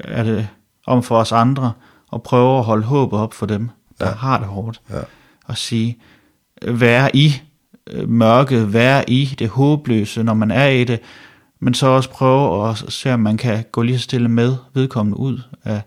er 0.05 0.23
det 0.23 0.49
om 0.87 1.03
for 1.03 1.17
os 1.17 1.33
andre 1.33 1.73
at 2.13 2.23
prøve 2.23 2.59
at 2.59 2.65
holde 2.65 2.85
håbet 2.85 3.19
op 3.19 3.35
for 3.35 3.47
dem, 3.47 3.71
der 4.01 4.07
ja. 4.07 4.11
Ja. 4.11 4.17
har 4.17 4.39
det 4.39 4.47
hårdt. 4.47 4.81
ja, 4.91 5.01
Og 5.45 5.59
sige, 5.59 5.99
vær 6.67 7.09
i 7.15 7.33
øh, 7.87 8.09
mørket, 8.09 8.73
vær 8.73 9.03
i 9.09 9.25
det 9.39 9.49
håbløse, 9.49 10.23
når 10.23 10.35
man 10.35 10.51
er 10.51 10.67
i 10.67 10.85
det, 10.85 11.01
men 11.61 11.75
så 11.75 11.87
også 11.87 12.11
prøve 12.11 12.69
at 12.71 12.85
se, 12.89 13.15
om 13.15 13.21
man 13.21 13.37
kan 13.37 13.65
gå 13.73 13.83
lige 13.83 13.99
så 13.99 14.05
stille 14.05 14.29
med 14.29 14.57
vedkommende 14.75 15.19
ud 15.19 15.41
af 15.65 15.83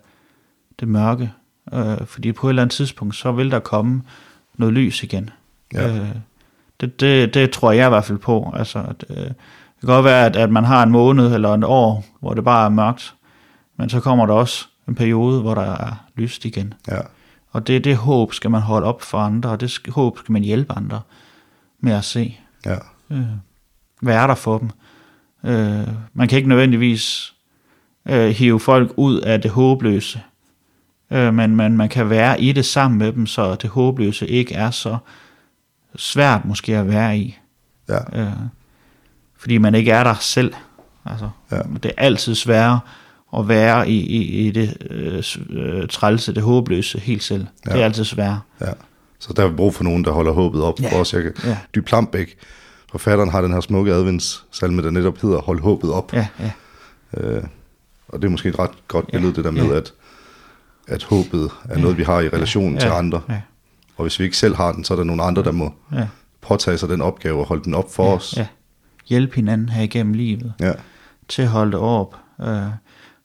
det 0.80 0.88
mørke. 0.88 1.32
Øh, 1.74 1.98
fordi 2.06 2.32
på 2.32 2.48
et 2.48 2.52
eller 2.52 2.62
andet 2.62 2.76
tidspunkt, 2.76 3.16
så 3.16 3.32
vil 3.32 3.52
der 3.52 3.60
komme 3.60 4.02
noget 4.58 4.74
lys 4.74 5.04
igen. 5.04 5.30
Ja. 5.74 5.88
Øh, 5.88 6.08
det, 6.82 7.00
det, 7.00 7.34
det 7.34 7.52
tror 7.52 7.72
jeg 7.72 7.86
i 7.86 7.90
hvert 7.90 8.06
fald 8.06 8.18
på. 8.18 8.54
Altså, 8.56 8.80
at, 8.80 9.06
øh, 9.10 9.18
det 9.18 9.88
kan 9.88 9.88
godt 9.88 10.06
være, 10.06 10.26
at, 10.26 10.36
at 10.36 10.50
man 10.50 10.64
har 10.64 10.84
en 10.84 10.92
måned 10.92 11.34
eller 11.34 11.54
en 11.54 11.64
år, 11.64 12.06
hvor 12.20 12.34
det 12.34 12.44
bare 12.44 12.66
er 12.66 12.70
mørkt, 12.70 13.14
men 13.78 13.90
så 13.90 14.00
kommer 14.00 14.26
der 14.26 14.34
også 14.34 14.68
en 14.92 14.96
periode, 14.96 15.42
hvor 15.42 15.56
der 15.56 15.62
er 15.62 16.06
lyst 16.16 16.46
igen. 16.46 16.74
ja, 16.88 17.00
Og 17.52 17.68
det, 17.68 17.84
det 17.84 17.98
håb 17.98 18.34
skal 18.34 18.52
man 18.52 18.62
holde 18.62 18.88
op 18.88 19.02
for 19.02 19.18
andre, 19.18 19.50
og 19.50 19.62
det 19.62 19.80
håb 19.90 20.18
skal 20.18 20.32
man 20.34 20.42
hjælpe 20.42 20.74
andre 20.74 21.02
med 21.80 21.94
at 21.94 22.04
se. 22.04 22.40
ja, 22.66 22.76
Øh, 23.10 23.26
være 24.02 24.28
der 24.28 24.36
for 24.36 24.58
dem. 24.58 24.70
Øh, 25.46 25.88
man 26.14 26.28
kan 26.28 26.38
ikke 26.38 26.50
nødvendigvis 26.50 27.34
øh, 28.06 28.30
hive 28.30 28.60
folk 28.60 28.94
ud 28.98 29.20
af 29.20 29.42
det 29.42 29.52
håbløse, 29.52 30.22
øh, 31.12 31.34
men 31.34 31.56
man, 31.56 31.78
man 31.78 31.90
kan 31.90 32.10
være 32.10 32.42
i 32.42 32.52
det 32.52 32.66
sammen 32.66 32.98
med 32.98 33.14
dem, 33.14 33.26
så 33.28 33.56
det 33.56 33.70
håbløse 33.70 34.28
ikke 34.28 34.54
er 34.54 34.72
så 34.72 34.98
svært 35.96 36.46
måske 36.46 36.78
at 36.78 36.88
være 36.88 37.18
i. 37.18 37.38
ja, 37.90 38.22
Øh, 38.22 38.32
fordi 39.38 39.58
man 39.58 39.76
ikke 39.76 39.92
er 39.92 40.04
der 40.04 40.14
selv. 40.14 40.54
Altså, 41.06 41.30
Ja. 41.52 41.62
Det 41.84 41.86
er 41.86 42.04
altid 42.04 42.36
sværere 42.36 42.80
at 43.38 43.48
være 43.48 43.90
i, 43.90 44.00
i, 44.00 44.48
i 44.48 44.52
det 44.52 44.78
øh, 44.90 45.24
øh, 45.50 45.88
trælse, 45.88 46.34
det 46.36 46.44
håbløse 46.44 47.00
helt 47.00 47.24
selv. 47.24 47.42
Ja. 47.66 47.72
Ja. 47.72 47.76
Det 47.76 47.82
er 47.82 47.86
altid 47.86 48.04
sværere. 48.04 48.42
ja. 48.62 48.72
Så 49.20 49.34
der 49.34 49.44
er 49.46 49.56
brug 49.56 49.76
for 49.76 49.84
nogen, 49.84 50.06
der 50.06 50.12
holder 50.12 50.32
håbet 50.32 50.62
op 50.62 50.82
Ja. 50.82 50.92
for 50.92 50.98
os. 51.02 51.14
Jeg 51.14 51.24
kan, 51.24 51.34
Ja. 51.46 51.58
Dy 51.76 51.80
Plambæk, 51.80 52.36
forfatteren, 52.92 53.30
har 53.32 53.42
den 53.42 53.54
her 53.54 53.60
smukke 53.62 53.94
adventssalme, 53.94 54.82
der 54.84 54.92
netop 54.92 55.22
hedder 55.22 55.42
Hold 55.42 55.60
håbet 55.62 55.92
op. 55.92 56.14
Ja, 56.14 56.28
ja, 56.40 56.52
Øh, 57.18 57.44
og 58.08 58.22
det 58.22 58.28
er 58.28 58.32
måske 58.32 58.50
et 58.50 58.60
ret 58.60 58.88
godt 58.88 59.06
Ja, 59.14 59.18
billede, 59.18 59.36
det 59.36 59.44
der 59.44 59.52
med, 59.52 59.66
ja. 59.66 59.78
at, 59.78 59.94
at 60.88 61.04
håbet 61.04 61.50
er 61.70 61.78
noget, 61.78 61.98
vi 61.98 62.04
har 62.04 62.20
i 62.20 62.30
relation 62.30 62.78
til 62.78 62.88
ja, 62.88 62.98
andre. 62.98 63.22
Ja, 63.30 63.42
Og 63.98 64.02
hvis 64.04 64.20
vi 64.20 64.24
ikke 64.24 64.38
selv 64.38 64.56
har 64.56 64.72
den, 64.72 64.84
så 64.84 64.94
er 64.94 64.98
der 64.98 65.04
nogle 65.04 65.24
andre, 65.24 65.44
der 65.44 65.52
må 65.52 65.74
ja, 65.94 66.08
påtage 66.42 66.78
sig 66.78 66.90
den 66.90 67.02
opgave 67.02 67.40
og 67.40 67.46
holde 67.46 67.64
den 67.64 67.74
op 67.74 67.94
for 67.94 68.06
ja, 68.10 68.16
os. 68.16 68.34
ja. 68.38 68.48
Hjælpe 69.10 69.36
hinanden 69.36 69.70
her 69.70 69.84
igennem 69.84 70.14
livet. 70.14 70.54
Ja, 70.60 70.72
til 71.28 71.42
at 71.42 71.48
holde 71.48 71.72
det 71.72 71.80
op. 71.80 72.16
Øh, 72.42 72.62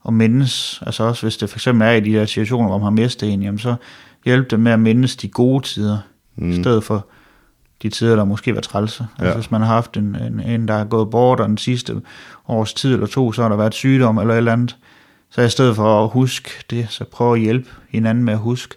og 0.06 0.14
mindes, 0.14 0.82
altså 0.86 1.04
også 1.04 1.22
hvis 1.22 1.36
det 1.36 1.50
for 1.50 1.56
eksempel 1.58 1.86
er 1.88 1.90
i 1.92 2.00
de 2.00 2.12
der 2.12 2.26
situationer, 2.26 2.68
hvor 2.68 2.78
man 2.78 2.84
har 2.84 2.90
mistet 2.90 3.32
en, 3.32 3.42
jamen 3.42 3.58
så 3.58 3.74
hjælp 4.24 4.50
dem 4.50 4.60
med 4.60 4.72
at 4.72 4.80
mindes 4.80 5.16
de 5.16 5.28
gode 5.28 5.64
tider, 5.64 5.98
mm. 6.36 6.50
i 6.50 6.62
stedet 6.62 6.84
for 6.84 7.06
de 7.82 7.88
tider, 7.88 8.16
der 8.16 8.24
måske 8.24 8.54
var 8.54 8.60
trælse. 8.60 9.06
Altså 9.18 9.28
Ja. 9.30 9.34
hvis 9.34 9.50
man 9.50 9.60
har 9.60 9.68
haft 9.68 9.96
en, 9.96 10.16
en, 10.16 10.40
en, 10.40 10.68
der 10.68 10.74
er 10.74 10.84
gået 10.84 11.10
bort, 11.10 11.40
og 11.40 11.48
den 11.48 11.58
sidste 11.58 12.00
års 12.48 12.74
tid 12.74 12.92
eller 12.94 13.06
to, 13.06 13.32
så 13.32 13.42
har 13.42 13.48
der 13.48 13.56
været 13.56 13.74
sygdom 13.74 14.18
eller 14.18 14.34
et 14.34 14.38
eller 14.38 14.52
andet, 14.52 14.76
så 15.30 15.42
i 15.42 15.48
stedet 15.48 15.76
for 15.76 16.04
at 16.04 16.10
huske 16.10 16.50
det, 16.70 16.86
så 16.90 17.04
prøv 17.04 17.32
at 17.34 17.40
hjælpe 17.40 17.68
hinanden 17.88 18.24
med 18.24 18.32
at 18.32 18.38
huske 18.38 18.74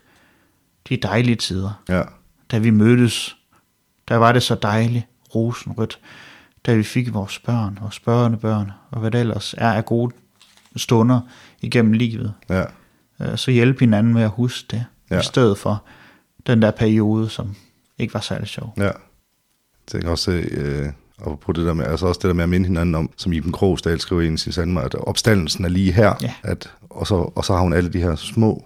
de 0.90 0.98
dejlige 0.98 1.36
tider. 1.36 1.82
ja, 1.90 2.02
Da 2.52 2.58
vi 2.58 2.70
mødtes, 2.70 3.38
der 4.08 4.16
var 4.16 4.32
det 4.32 4.44
så 4.44 4.56
dejligt, 4.56 5.06
rosenrødt, 5.36 6.00
da 6.66 6.74
vi 6.74 6.84
fik 6.84 7.14
vores 7.14 7.40
børn, 7.40 7.78
vores 7.82 8.00
børnebørn, 8.00 8.72
og 8.92 9.00
hvad 9.00 9.12
det 9.12 9.20
ellers 9.20 9.56
er 9.58 9.72
af 9.74 9.86
gode 9.86 10.12
stunder 10.80 11.22
igennem 11.62 11.94
livet. 11.94 12.34
ja, 12.50 12.64
Øh, 13.22 13.38
Så 13.38 13.52
hjælpe 13.52 13.80
hinanden 13.80 14.14
med 14.14 14.22
at 14.24 14.30
huske 14.30 14.68
det, 14.72 14.86
ja. 15.12 15.20
I 15.20 15.24
stedet 15.24 15.58
for 15.58 15.84
den 16.48 16.62
der 16.62 16.72
periode, 16.72 17.30
som 17.30 17.56
ikke 17.98 18.14
var 18.14 18.20
særlig 18.20 18.48
sjov. 18.48 18.74
ja. 18.78 18.84
Jeg 18.84 18.94
tænker 19.92 20.10
også, 20.10 20.32
øh, 20.32 20.88
og 21.18 21.40
på 21.40 21.52
det 21.52 21.66
der 21.66 21.74
med, 21.74 21.86
altså 21.86 22.06
også 22.08 22.20
det 22.24 22.28
der 22.28 22.34
med 22.34 22.44
at 22.44 22.50
minde 22.50 22.66
hinanden 22.68 22.96
om, 22.96 23.10
som 23.18 23.34
Iben 23.34 23.52
Krogsdal 23.52 24.00
skriver 24.00 24.22
i 24.22 24.38
sine 24.38 24.54
salmer, 24.54 24.82
at 24.82 24.96
opstandelsen 24.96 25.66
er 25.66 25.70
lige 25.70 25.92
her, 25.92 26.14
Ja. 26.22 26.34
at, 26.44 26.72
og, 26.90 27.08
så, 27.08 27.16
og 27.16 27.46
så 27.46 27.54
har 27.54 27.62
hun 27.62 27.74
alle 27.74 27.90
de 27.94 28.02
her 28.02 28.16
små, 28.16 28.66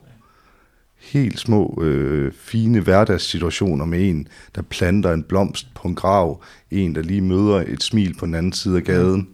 helt 1.02 1.39
små, 1.39 1.80
øh, 1.82 2.32
fine 2.34 2.80
hverdagssituationer 2.80 3.86
med 3.86 4.10
en, 4.10 4.28
der 4.56 4.62
planter 4.62 5.13
en 5.13 5.23
blomst 5.23 5.73
på 5.76 5.88
en 5.88 5.95
grav, 5.95 6.43
en, 6.71 6.95
der 6.95 7.02
lige 7.02 7.21
møder 7.21 7.63
et 7.67 7.84
smil 7.84 8.15
på 8.19 8.26
den 8.26 8.36
anden 8.36 8.54
side 8.54 8.78
af 8.78 8.84
gaden. 8.84 9.19
Mm. 9.19 9.34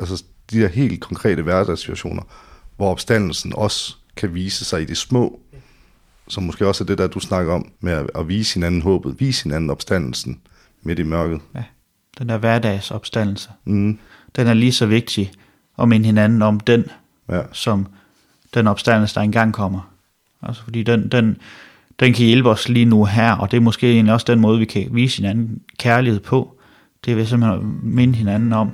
Altså 0.00 0.24
de 0.50 0.60
der 0.60 0.68
helt 0.68 1.00
konkrete 1.00 1.42
hverdagssituationer, 1.42 2.22
hvor 2.76 2.90
opstandelsen 2.90 3.52
også 3.56 3.96
kan 4.16 4.34
vise 4.34 4.64
sig 4.64 4.82
i 4.82 4.84
det 4.84 4.96
små, 4.96 5.40
som 6.28 6.42
måske 6.42 6.66
også 6.66 6.84
er 6.84 6.86
det 6.86 6.98
der, 6.98 7.06
du 7.06 7.20
snakker 7.20 7.52
om, 7.52 7.72
med 7.80 7.92
at, 7.92 8.10
at 8.14 8.28
vise 8.28 8.54
hinanden 8.54 8.82
håbet, 8.82 9.20
vise 9.20 9.44
hinanden 9.44 9.70
opstandelsen 9.70 10.40
midt 10.82 10.98
i 10.98 11.02
mørket. 11.02 11.40
Ja. 11.54 11.62
Den 12.18 12.28
der 12.28 12.38
hverdagsopstandelse, 12.38 13.50
Mm. 13.64 13.98
den 14.36 14.46
er 14.46 14.54
lige 14.54 14.72
så 14.72 14.86
vigtig 14.86 15.32
at 15.78 15.88
minde 15.88 16.06
hinanden 16.06 16.42
om 16.42 16.60
den, 16.60 16.84
Ja, 17.28 17.42
som 17.52 17.86
den 18.54 18.66
opstandelse, 18.66 19.14
der 19.14 19.20
engang 19.20 19.54
kommer. 19.54 19.90
Altså 20.42 20.62
fordi 20.62 20.82
den, 20.82 21.08
den, 21.08 21.36
den 22.00 22.12
kan 22.14 22.26
hjælpe 22.26 22.50
os 22.50 22.68
lige 22.68 22.84
nu 22.84 23.04
her, 23.04 23.32
og 23.32 23.50
det 23.50 23.56
er 23.56 23.60
måske 23.60 23.92
egentlig 23.92 24.14
også 24.14 24.24
den 24.28 24.40
måde, 24.40 24.58
vi 24.58 24.64
kan 24.64 24.88
vise 24.90 25.16
hinanden 25.16 25.60
kærlighed 25.78 26.20
på. 26.20 26.58
Det 27.04 27.10
er 27.10 27.14
ved 27.14 27.26
simpelthen 27.26 27.60
at 27.60 27.66
minde 27.82 28.14
hinanden 28.14 28.52
om 28.52 28.70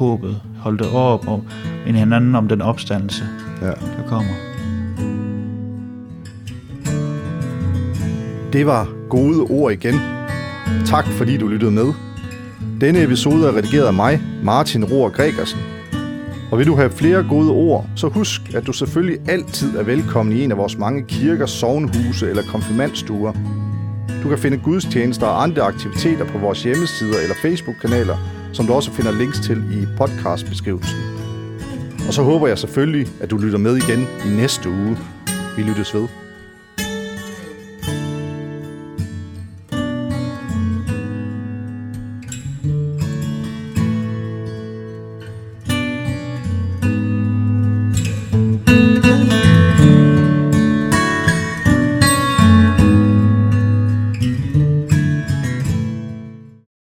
håbet, 0.00 0.40
holde 0.58 0.78
det 0.78 0.92
op 0.92 1.28
og 1.28 1.44
minde 1.84 1.98
hinanden 1.98 2.34
om 2.34 2.48
den 2.48 2.62
opstandelse, 2.62 3.24
ja. 3.62 3.66
der 3.66 4.08
kommer. 4.08 4.32
Det 8.52 8.66
var 8.66 8.88
gode 9.08 9.40
ord 9.50 9.72
igen. 9.72 9.94
Tak 10.86 11.06
fordi 11.06 11.36
du 11.36 11.48
lyttede 11.48 11.70
med. 11.70 11.92
Denne 12.80 13.02
episode 13.02 13.48
er 13.48 13.56
redigeret 13.56 13.86
af 13.86 13.94
mig, 13.94 14.22
Martin 14.42 14.84
Rohr 14.84 15.08
Gregersen. 15.08 15.60
Og 16.52 16.58
vil 16.58 16.66
du 16.66 16.76
have 16.76 16.90
flere 16.90 17.26
gode 17.28 17.50
ord, 17.50 17.86
så 17.96 18.08
husk, 18.08 18.54
at 18.54 18.66
du 18.66 18.72
selvfølgelig 18.72 19.18
altid 19.28 19.76
er 19.76 19.82
velkommen 19.82 20.36
i 20.36 20.44
en 20.44 20.50
af 20.50 20.58
vores 20.58 20.78
mange 20.78 21.02
kirker, 21.02 21.46
sovnhuse 21.46 22.30
eller 22.30 22.42
konfirmandstuer. 22.42 23.32
Du 24.22 24.28
kan 24.28 24.38
finde 24.38 24.58
gudstjenester 24.58 25.26
og 25.26 25.42
andre 25.42 25.62
aktiviteter 25.62 26.24
på 26.24 26.38
vores 26.38 26.62
hjemmesider 26.62 27.18
eller 27.22 27.34
Facebook-kanaler, 27.42 28.16
som 28.52 28.66
du 28.66 28.72
også 28.72 28.92
finder 28.92 29.12
links 29.12 29.40
til 29.40 29.82
i 29.82 29.86
podcastbeskrivelsen. 29.96 30.98
Og 32.06 32.14
så 32.14 32.22
håber 32.22 32.46
jeg 32.46 32.58
selvfølgelig, 32.58 33.06
at 33.20 33.30
du 33.30 33.36
lytter 33.36 33.58
med 33.58 33.76
igen 33.76 34.00
i 34.00 34.36
næste 34.36 34.68
uge. 34.68 34.98
Vi 35.56 35.62
lyttes 35.62 35.94
ved. 35.94 36.29